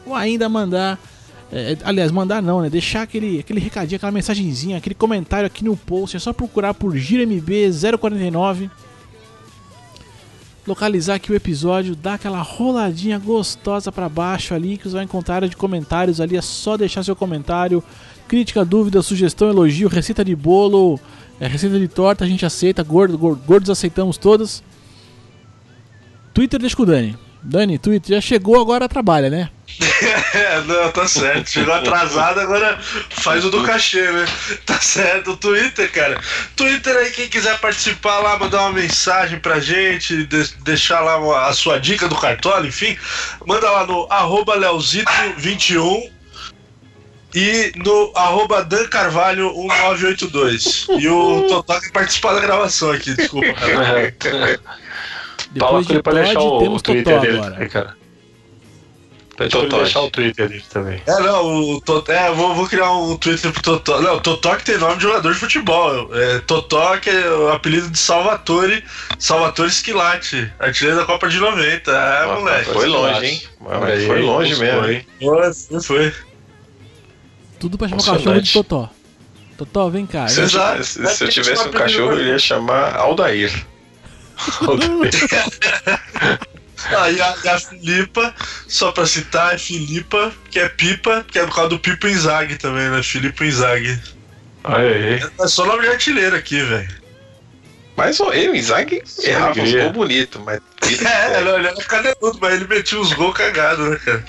ou 0.05 0.13
ainda 0.13 0.47
mandar 0.47 0.99
é, 1.51 1.77
aliás, 1.83 2.11
mandar 2.11 2.41
não, 2.41 2.61
né? 2.61 2.69
Deixar 2.69 3.03
aquele, 3.03 3.39
aquele 3.39 3.59
recadinho, 3.59 3.97
aquela 3.97 4.11
mensagenzinha, 4.11 4.77
aquele 4.77 4.95
comentário 4.95 5.45
aqui 5.45 5.63
no 5.63 5.77
post. 5.77 6.17
É 6.17 6.19
só 6.19 6.33
procurar 6.33 6.73
por 6.73 6.93
GiroMB049 6.93 8.69
localizar 10.67 11.15
aqui 11.15 11.31
o 11.31 11.35
episódio, 11.35 11.95
dar 11.95 12.15
aquela 12.15 12.41
roladinha 12.41 13.19
gostosa 13.19 13.91
pra 13.91 14.09
baixo 14.09 14.53
ali, 14.53 14.77
que 14.77 14.89
você 14.89 14.95
vai 14.95 15.03
encontrar 15.03 15.35
área 15.35 15.49
de 15.49 15.55
comentários 15.55 16.19
ali, 16.19 16.35
é 16.35 16.41
só 16.41 16.75
deixar 16.75 17.03
seu 17.03 17.15
comentário, 17.15 17.83
crítica, 18.27 18.65
dúvida, 18.65 19.01
sugestão, 19.01 19.49
elogio, 19.49 19.87
receita 19.87 20.25
de 20.25 20.35
bolo, 20.35 20.99
é, 21.39 21.47
receita 21.47 21.77
de 21.77 21.87
torta, 21.87 22.25
a 22.25 22.27
gente 22.27 22.45
aceita, 22.45 22.81
gordo, 22.83 23.17
gor- 23.17 23.37
gordos 23.45 23.69
aceitamos 23.69 24.17
todas. 24.17 24.63
Twitter 26.33 26.59
com 26.75 26.83
o 26.83 27.15
Dani. 27.45 27.77
Twitter, 27.77 28.15
já 28.15 28.21
chegou, 28.21 28.59
agora 28.59 28.87
trabalha, 28.89 29.29
né? 29.29 29.49
É, 30.33 30.61
não, 30.67 30.91
tá 30.91 31.07
certo. 31.07 31.49
Chegou 31.49 31.73
atrasado, 31.73 32.39
agora 32.39 32.79
faz 33.09 33.43
o 33.45 33.49
do 33.51 33.63
cachê, 33.63 34.01
né? 34.11 34.25
Tá 34.65 34.79
certo. 34.79 35.31
O 35.31 35.37
Twitter, 35.37 35.91
cara. 35.91 36.19
Twitter 36.55 36.95
aí, 36.95 37.11
quem 37.11 37.27
quiser 37.27 37.59
participar 37.59 38.19
lá, 38.19 38.37
mandar 38.39 38.61
uma 38.61 38.71
mensagem 38.73 39.39
pra 39.39 39.59
gente, 39.59 40.25
de- 40.25 40.53
deixar 40.63 41.01
lá 41.01 41.17
uma- 41.17 41.47
a 41.47 41.53
sua 41.53 41.79
dica 41.79 42.07
do 42.07 42.15
cartola, 42.15 42.65
enfim, 42.65 42.97
manda 43.45 43.69
lá 43.69 43.85
no 43.85 44.07
arroba 44.09 44.57
leozito21 44.57 46.09
e 47.33 47.73
no 47.75 48.13
arroba 48.15 48.63
Dan 48.63 48.87
Carvalho 48.87 49.51
1982. 49.53 50.87
E 50.97 51.07
o 51.09 51.45
Totó 51.49 51.79
quer 51.81 51.91
participar 51.91 52.33
da 52.33 52.39
gravação 52.39 52.91
aqui, 52.91 53.13
desculpa, 53.13 53.47
Fala 55.59 55.81
Depois 55.81 55.85
com 55.85 55.87
de 55.87 55.93
ele 55.93 56.03
pra 56.03 56.13
deixar 56.13 56.33
Todd, 56.39 56.55
o, 56.55 56.59
temos 56.59 56.79
o 56.79 56.83
Twitter 56.83 57.19
dele 57.21 57.37
agora. 57.37 57.51
também, 57.53 57.69
cara. 57.69 57.97
Pede 59.37 59.57
pra 59.67 59.77
deixar 59.79 59.99
o 60.01 60.09
Twitter 60.11 60.47
dele 60.47 60.63
também. 60.71 61.01
É, 61.05 61.19
não, 61.19 61.45
o 61.75 61.81
Totó. 61.81 62.09
É, 62.11 62.31
vou, 62.31 62.55
vou 62.55 62.67
criar 62.67 62.89
um 62.93 63.17
Twitter 63.17 63.51
pro 63.51 63.61
Totó. 63.61 63.99
Não, 64.01 64.17
Totó 64.21 64.55
que 64.55 64.63
tem 64.63 64.77
nome 64.77 64.95
de 64.95 65.03
jogador 65.03 65.33
de 65.33 65.39
futebol. 65.39 66.09
É, 66.15 66.39
Totó, 66.39 66.95
que 66.97 67.09
é 67.09 67.29
o 67.29 67.49
apelido 67.49 67.89
de 67.89 67.99
Salvatore. 67.99 68.81
Salvatore 69.19 69.69
Schilatti, 69.69 70.49
artilheiro 70.57 70.99
da 71.01 71.05
Copa 71.05 71.27
de 71.27 71.37
90. 71.37 71.91
É, 71.91 72.25
Ó, 72.27 72.39
moleque. 72.39 72.69
Foi 72.71 72.87
longe, 72.87 73.25
hein? 73.25 73.41
Mas 73.59 74.05
foi 74.05 74.21
longe 74.21 74.55
mesmo. 74.55 74.85
hein? 74.89 75.05
Foi, 75.19 75.53
foi, 75.53 75.81
foi. 75.81 76.13
Tudo 77.59 77.77
pra 77.77 77.89
chamar 77.89 78.01
o 78.01 78.05
cachorro 78.05 78.41
de 78.41 78.53
Totó. 78.53 78.89
Totó, 79.57 79.89
vem 79.89 80.05
cá. 80.05 80.27
Se 80.29 80.39
eu, 80.39 80.45
Exato. 80.45 80.71
tivesse, 80.83 81.15
se 81.17 81.23
eu 81.23 81.29
tivesse 81.29 81.67
um 81.67 81.71
cachorro, 81.71 82.11
eu 82.13 82.25
ia 82.27 82.39
chamar 82.39 82.95
Aldair. 82.95 83.65
Ah, 86.93 87.09
e, 87.11 87.21
a, 87.21 87.35
e 87.43 87.47
a 87.49 87.59
Filipa, 87.59 88.33
só 88.67 88.91
pra 88.91 89.05
citar, 89.05 89.55
é 89.55 89.57
Filipa, 89.57 90.31
que 90.51 90.59
é 90.59 90.69
Pipa, 90.69 91.25
que 91.29 91.39
é 91.39 91.45
por 91.45 91.55
causa 91.55 91.69
do 91.69 91.79
Pipo 91.79 92.07
Inzaghi 92.07 92.57
também, 92.57 92.89
né? 92.89 93.01
Filipe 93.01 93.45
Inzaghi. 93.45 93.99
Aí, 94.63 95.19
É 95.39 95.47
só 95.47 95.65
nome 95.65 95.83
de 95.83 95.89
artilheiro 95.89 96.35
aqui, 96.35 96.61
velho. 96.61 97.05
Mas 97.95 98.19
ó, 98.19 98.31
eu, 98.33 98.53
Isaac, 98.53 99.01
errava 99.23 99.51
os 99.51 99.59
alegria. 99.59 99.83
gols 99.83 99.93
bonitos, 99.93 100.41
mas. 100.43 100.59
É, 101.05 101.41
não, 101.41 101.57
ele 101.57 101.67
era 101.67 101.75
caneludo, 101.77 102.37
mas 102.41 102.53
ele 102.55 102.67
metia 102.67 102.99
uns 102.99 103.13
gols 103.13 103.35
cagados, 103.37 103.89
né, 103.89 103.97
cara? 104.03 104.25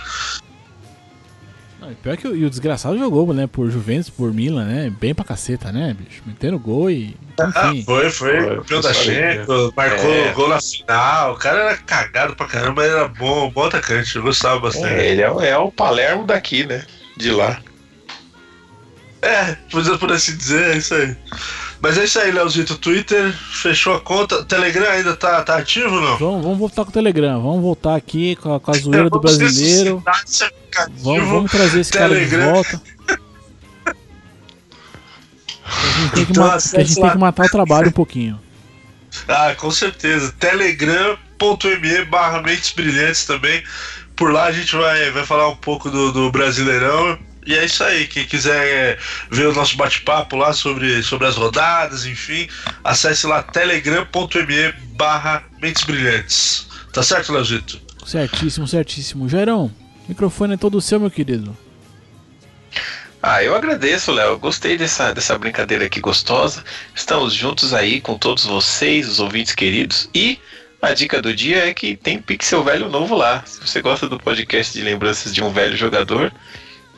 Pior 2.03 2.16
que 2.16 2.27
o, 2.29 2.37
e 2.37 2.44
o 2.44 2.51
desgraçado 2.51 2.99
jogou, 2.99 3.33
né? 3.33 3.46
Por 3.46 3.70
Juventus, 3.70 4.11
por 4.11 4.33
Milan, 4.33 4.64
né? 4.64 4.90
Bem 5.01 5.14
pra 5.14 5.25
caceta, 5.25 5.70
né, 5.72 5.94
bicho? 5.99 6.22
Metendo 6.27 6.59
gol 6.59 6.90
e. 6.90 7.16
Ah, 7.38 7.68
Enfim. 7.70 7.85
foi, 7.85 8.11
foi. 8.11 8.40
Foi, 8.40 8.57
Campeão 8.57 8.81
da 8.81 8.92
Champions, 8.94 9.72
marcou 9.77 10.11
É. 10.14 10.33
gol 10.33 10.49
na 10.49 10.59
final. 10.61 11.33
O 11.35 11.37
cara 11.37 11.59
era 11.61 11.77
cagado 11.77 12.35
pra 12.37 12.46
caramba, 12.46 12.83
mas 12.83 12.90
era 12.90 13.09
bom, 13.09 13.51
bom 13.51 13.64
atacante. 13.64 14.16
Eu 14.16 14.22
gostava 14.22 14.59
bastante. 14.61 14.94
É, 14.94 15.11
ele 15.11 15.22
é, 15.22 15.31
o- 15.31 15.40
é 15.40 15.57
o 15.59 15.70
Palermo 15.70 16.25
daqui, 16.27 16.64
né? 16.66 16.85
De 17.16 17.31
lá. 17.31 17.61
É, 19.22 19.55
por 19.99 20.12
assim 20.12 20.37
dizer, 20.37 20.75
é 20.75 20.77
isso 20.77 20.94
aí. 20.94 21.16
Mas 21.80 21.98
é 21.98 22.04
isso 22.04 22.18
aí, 22.18 22.30
Leozito. 22.32 22.76
Twitter 22.78 23.32
fechou 23.32 23.94
a 23.94 24.00
conta. 24.00 24.42
Telegram 24.44 24.88
ainda 24.90 25.14
tá, 25.14 25.42
tá 25.42 25.56
ativo 25.58 25.94
ou 25.94 26.00
não? 26.00 26.16
Vamos, 26.18 26.42
vamos 26.42 26.58
voltar 26.58 26.84
com 26.84 26.90
o 26.90 26.92
Telegram. 26.92 27.40
Vamos 27.42 27.62
voltar 27.62 27.94
aqui 27.94 28.34
com 28.36 28.54
a, 28.54 28.60
com 28.60 28.70
a 28.70 28.74
zoeira 28.78 29.10
do 29.10 29.20
brasileiro. 29.20 30.02
Vamos, 30.98 31.28
vamos 31.28 31.50
trazer 31.50 31.80
esse 31.80 31.92
cara 31.92 32.08
de 32.14 32.24
Telegram. 32.26 32.52
volta. 32.54 32.82
A 35.64 36.00
gente, 36.00 36.12
tem 36.14 36.24
que 36.24 36.30
Então, 36.32 36.46
ma- 36.46 36.54
a 36.54 36.58
gente 36.58 36.94
tem 36.94 37.10
que 37.10 37.18
matar 37.18 37.46
o 37.46 37.50
trabalho 37.50 37.88
um 37.88 37.92
pouquinho. 37.92 38.40
Ah, 39.28 39.54
com 39.56 39.70
certeza. 39.70 40.30
Telegram.me 40.38 42.04
barra 42.04 42.42
Mentes 42.42 42.70
Brilhantes 42.72 43.24
também. 43.24 43.62
Por 44.14 44.30
lá 44.30 44.44
a 44.44 44.52
gente 44.52 44.76
vai, 44.76 45.10
vai 45.10 45.24
falar 45.24 45.48
um 45.48 45.56
pouco 45.56 45.88
do, 45.88 46.12
do 46.12 46.30
Brasileirão. 46.30 47.18
E 47.46 47.54
é 47.54 47.64
isso 47.64 47.85
aí. 47.85 48.06
Quem 48.09 48.24
quiser 48.24 48.98
ver 49.30 49.46
o 49.46 49.54
nosso 49.54 49.76
bate-papo 49.76 50.37
lá 50.37 50.52
sobre, 50.52 51.02
sobre 51.02 51.28
as 51.28 51.37
rodadas, 51.37 52.04
enfim, 52.04 52.48
acesse 52.82 53.26
lá 53.26 53.42
telegram.me 53.42 54.72
barra 54.94 55.44
Mentes 55.62 55.85
Brilhantes. 55.85 56.66
Tá 56.92 57.02
certo, 57.02 57.32
Leozito? 57.32 57.80
Certíssimo, 58.04 58.66
certíssimo. 58.66 59.28
Jairão, 59.28 59.66
o 59.66 60.09
microfone 60.09 60.54
é 60.54 60.56
todo 60.56 60.80
seu, 60.80 60.98
meu 60.98 61.11
querido. 61.11 61.56
Ah, 63.22 63.42
eu 63.42 63.54
agradeço, 63.54 64.12
Léo. 64.12 64.38
Gostei 64.38 64.76
dessa, 64.76 65.12
dessa 65.12 65.37
brincadeira 65.38 65.87
aqui 65.87 66.00
gostosa. 66.00 66.64
Estamos 66.94 67.35
juntos 67.35 67.74
aí 67.74 68.00
com 68.00 68.16
todos 68.16 68.44
vocês, 68.44 69.09
os 69.09 69.18
ouvintes 69.18 69.54
queridos. 69.54 70.09
E 70.14 70.38
a 70.80 70.92
dica 70.94 71.20
do 71.20 71.35
dia 71.35 71.68
é 71.68 71.74
que 71.74 71.96
tem 71.96 72.20
Pixel 72.20 72.62
Velho 72.62 72.88
novo 72.88 73.16
lá. 73.16 73.42
Se 73.44 73.61
você 73.61 73.82
gosta 73.82 74.09
do 74.09 74.18
podcast 74.18 74.72
de 74.72 74.85
lembranças 74.85 75.35
de 75.35 75.42
um 75.42 75.50
velho 75.50 75.76
jogador, 75.76 76.32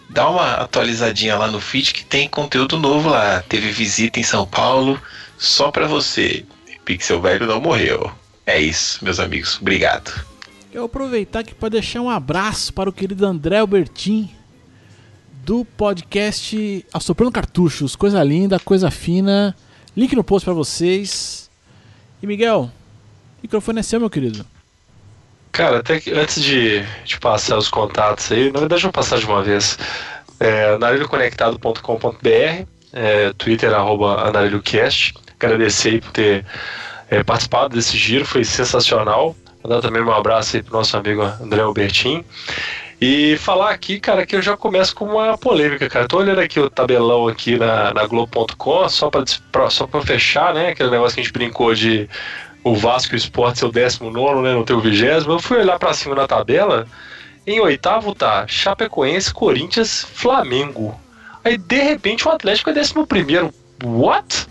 dá 0.09 0.29
uma 0.29 0.55
atualizadinha 0.55 1.37
lá 1.37 1.49
no 1.49 1.61
feed 1.61 1.93
que 1.93 2.05
tem 2.05 2.29
conteúdo 2.29 2.79
novo 2.79 3.11
lá. 3.11 3.43
Teve 3.49 3.71
visita 3.71 4.19
em 4.19 4.23
São 4.23 4.47
Paulo 4.47 5.01
só 5.37 5.71
pra 5.71 5.87
você. 5.87 6.45
Pixel 6.85 7.21
Velho 7.21 7.47
não 7.47 7.61
morreu. 7.61 8.11
É 8.47 8.61
isso, 8.61 9.05
meus 9.05 9.21
amigos. 9.21 9.59
Obrigado. 9.61 10.25
Vou 10.73 10.85
aproveitar 10.85 11.41
aqui 11.41 11.55
para 11.55 11.71
deixar 11.71 12.01
um 12.01 12.09
abraço 12.09 12.73
para 12.73 12.89
o 12.89 12.93
querido 12.93 13.27
André 13.27 13.59
Albertin 13.59 14.31
do 15.45 15.65
podcast 15.65 16.87
Assoprando 16.93 17.33
Cartuchos. 17.33 17.97
Coisa 17.97 18.23
linda, 18.23 18.59
coisa 18.59 18.91
fina. 18.91 19.57
Link 19.97 20.15
no 20.15 20.23
post 20.23 20.45
para 20.45 20.55
vocês. 20.55 21.51
E 22.23 22.27
Miguel, 22.27 22.71
o 23.39 23.43
microfone 23.43 23.81
é 23.81 23.83
seu, 23.83 23.99
meu 23.99 24.11
querido. 24.11 24.47
Cara, 25.53 25.79
até 25.79 26.01
que 26.01 26.11
antes 26.13 26.43
de, 26.43 26.83
de 27.05 27.19
passar 27.19 27.57
os 27.59 27.69
contatos 27.69 28.31
aí, 28.31 28.53
na 28.53 28.61
verdade 28.61 28.81
eu 28.83 28.87
vou 28.87 28.93
passar 28.93 29.19
de 29.19 29.27
uma 29.27 29.43
vez. 29.43 29.79
É, 30.41 30.67
andarilhoconectado.com.br, 30.75 32.67
é, 32.93 33.33
Twitter, 33.37 33.73
arroba. 33.75 34.23
Agradecer 35.41 35.89
aí 35.89 36.01
por 36.01 36.13
ter 36.13 36.45
é, 37.11 37.23
participado 37.25 37.75
desse 37.75 37.97
giro, 37.97 38.25
foi 38.25 38.45
sensacional. 38.45 39.35
Mandar 39.65 39.81
também 39.81 40.03
um 40.03 40.13
abraço 40.13 40.57
aí 40.57 40.63
pro 40.63 40.75
nosso 40.75 40.97
amigo 40.97 41.23
André 41.23 41.61
Albertin. 41.61 42.25
E 43.01 43.37
falar 43.39 43.71
aqui, 43.71 44.01
cara, 44.01 44.27
que 44.27 44.35
eu 44.35 44.43
já 44.43 44.57
começo 44.57 44.95
com 44.95 45.05
uma 45.07 45.39
polêmica, 45.39 45.89
cara. 45.89 46.09
Tô 46.09 46.19
olhando 46.19 46.41
aqui 46.41 46.59
o 46.59 46.69
tabelão 46.69 47.29
aqui 47.29 47.57
na, 47.57 47.95
na 47.95 48.07
Globo.com, 48.07 48.89
só 48.89 49.09
pra- 49.09 49.71
só 49.71 49.89
fechar, 50.05 50.53
né? 50.53 50.71
Aquele 50.71 50.91
negócio 50.91 51.15
que 51.15 51.21
a 51.21 51.25
gente 51.25 51.33
brincou 51.33 51.75
de 51.75 52.09
o 52.63 52.75
Vasco 52.75 53.15
e 53.15 53.17
o 53.17 53.19
Sport 53.19 53.63
o 53.63 53.69
19, 53.71 54.43
né? 54.43 54.55
Não 54.55 54.65
ter 54.65 54.75
o 54.75 54.81
20. 54.81 55.03
Eu 55.03 55.39
fui 55.39 55.59
olhar 55.59 55.79
pra 55.79 55.93
cima 55.93 56.15
na 56.15 56.27
tabela. 56.27 56.87
Em 57.47 57.61
oitavo 57.61 58.15
tá 58.15 58.47
Chapecoense, 58.47 59.33
Corinthians, 59.33 60.07
Flamengo. 60.13 60.99
Aí 61.43 61.57
de 61.57 61.83
repente 61.83 62.29
o 62.29 62.31
Atlético 62.31 62.71
é 62.71 62.75
11. 62.75 62.95
What? 63.85 64.47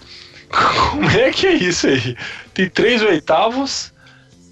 Como 0.92 1.10
é 1.10 1.32
que 1.32 1.46
é 1.46 1.54
isso 1.54 1.88
aí? 1.88 2.16
Tem 2.54 2.70
três 2.70 3.02
oitavos 3.02 3.94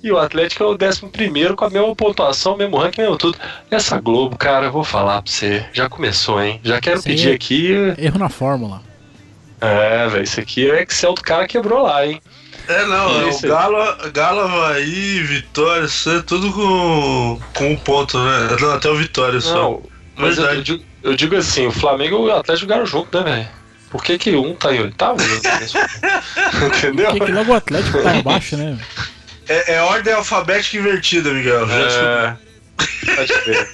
e 0.03 0.11
o 0.11 0.19
Atlético 0.19 0.63
é 0.63 0.67
o 0.67 0.77
11 0.77 1.55
com 1.55 1.65
a 1.65 1.69
mesma 1.71 1.95
pontuação, 1.95 2.55
mesmo 2.55 2.77
ranking, 2.77 3.01
mesmo 3.01 3.17
tudo. 3.17 3.39
Essa 3.71 3.99
Globo, 3.99 4.37
cara, 4.37 4.67
eu 4.67 4.71
vou 4.71 4.83
falar 4.83 5.23
pra 5.23 5.31
você. 5.31 5.65
Já 5.73 5.89
começou, 5.89 6.39
hein? 6.39 6.59
Já 6.63 6.79
quero 6.79 7.01
pedir 7.01 7.33
aqui. 7.33 7.71
Erro 7.97 8.19
na 8.19 8.29
fórmula. 8.29 8.83
É, 9.59 10.07
velho, 10.07 10.23
isso 10.23 10.39
aqui 10.39 10.69
é 10.69 10.73
o 10.73 10.75
Excel 10.75 11.15
do 11.15 11.21
cara 11.23 11.47
quebrou 11.47 11.81
lá, 11.81 12.05
hein? 12.05 12.21
É, 12.67 12.85
não, 12.85 13.21
é 13.21 13.29
Isso 13.29 13.41
o 13.41 13.45
aí. 13.45 13.51
Galo, 13.51 14.11
Galo, 14.11 14.39
Havaí, 14.41 15.19
Vitória, 15.23 15.85
isso 15.85 16.09
é 16.09 16.21
tudo 16.21 16.51
com, 16.51 17.39
com 17.53 17.71
um 17.71 17.77
ponto, 17.77 18.17
né? 18.17 18.57
Não, 18.59 18.73
até 18.73 18.89
o 18.89 18.95
Vitória 18.95 19.39
só. 19.39 19.53
Não, 19.53 19.83
mas 20.15 20.37
eu, 20.37 20.45
eu 20.45 20.61
digo, 20.63 20.83
eu 21.03 21.15
digo 21.15 21.35
assim, 21.35 21.67
o 21.67 21.71
Flamengo 21.71 22.27
e 22.27 22.31
o 22.31 22.35
Atlético 22.35 22.67
jogaram 22.67 22.85
junto, 22.85 23.17
né, 23.19 23.23
velho? 23.23 23.47
Por 23.91 24.03
que, 24.03 24.17
que 24.17 24.35
um 24.35 24.55
tá 24.55 24.73
em 24.73 24.81
oitavo? 24.81 25.19
Entendeu? 26.77 27.11
Por 27.11 27.19
que, 27.19 27.25
que 27.25 27.31
logo 27.31 27.51
o 27.51 27.55
Atlético 27.55 28.01
tá 28.01 28.15
embaixo, 28.15 28.57
né? 28.57 28.77
É, 29.47 29.75
é 29.75 29.81
ordem 29.81 30.13
alfabética 30.13 30.77
invertida, 30.77 31.31
Miguel. 31.31 31.67
É, 31.69 32.35
pode 33.15 33.33
ver. 33.45 33.69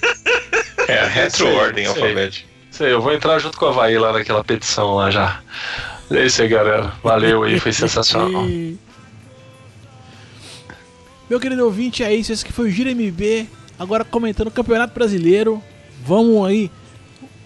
É 0.87 0.99
a 0.99 1.07
retro-ordem 1.07 1.85
aí. 1.85 1.89
alfabética. 1.89 2.49
Isso 2.69 2.83
aí, 2.83 2.91
eu 2.91 3.01
vou 3.01 3.13
entrar 3.13 3.39
junto 3.39 3.57
com 3.57 3.65
o 3.65 3.69
Havaí 3.69 3.97
lá 3.97 4.13
naquela 4.13 4.43
petição 4.43 4.95
lá 4.95 5.09
já. 5.09 5.39
É 6.11 6.25
isso 6.25 6.41
aí, 6.41 6.47
galera. 6.47 6.93
Valeu 7.03 7.43
aí, 7.43 7.59
foi 7.59 7.71
sensacional. 7.71 8.45
Meu 11.29 11.39
querido 11.39 11.63
ouvinte, 11.63 12.03
é 12.03 12.13
isso. 12.13 12.33
Esse 12.33 12.43
aqui 12.43 12.51
foi 12.51 12.67
o 12.67 12.71
Gira 12.71 12.91
MB. 12.93 13.47
Agora 13.79 14.03
comentando 14.03 14.47
o 14.47 14.51
Campeonato 14.51 14.93
Brasileiro. 14.93 15.63
Vamos 16.05 16.45
aí. 16.45 16.69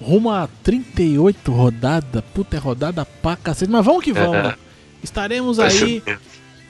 Rumo 0.02 0.32
a 0.32 0.50
38 0.64 1.52
rodada. 1.52 2.24
Puta, 2.34 2.58
é 2.58 2.60
rodada 2.60 3.06
pra 3.06 3.36
cacete. 3.36 3.72
Mas 3.72 3.86
vamos 3.86 4.04
que 4.04 4.12
vamos. 4.12 4.36
É. 4.36 4.56
Estaremos 5.04 5.58
Vai 5.58 5.68
aí 5.68 6.04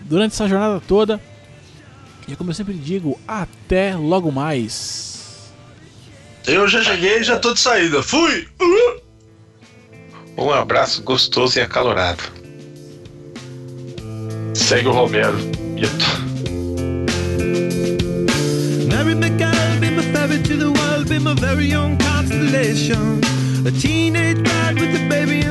durante 0.01 0.33
essa 0.33 0.47
jornada 0.47 0.81
toda. 0.85 1.21
E 2.27 2.35
como 2.35 2.49
eu 2.49 2.53
sempre 2.53 2.73
digo, 2.73 3.17
até 3.25 3.95
logo 3.95 4.29
mais. 4.31 5.53
Eu 6.45 6.67
já 6.67 6.83
cheguei 6.83 7.19
e 7.19 7.23
já 7.23 7.39
tô 7.39 7.53
de 7.53 7.59
saída. 7.61 8.03
Fui! 8.03 8.47
Uhul! 8.59 9.04
Um 10.37 10.51
abraço 10.51 11.01
gostoso 11.01 11.57
e 11.57 11.61
acalorado. 11.61 12.23
Segue 14.53 14.87
o 14.87 14.91
Romero. 14.91 15.37
Ito. 15.77 16.25
Marry 25.05 25.44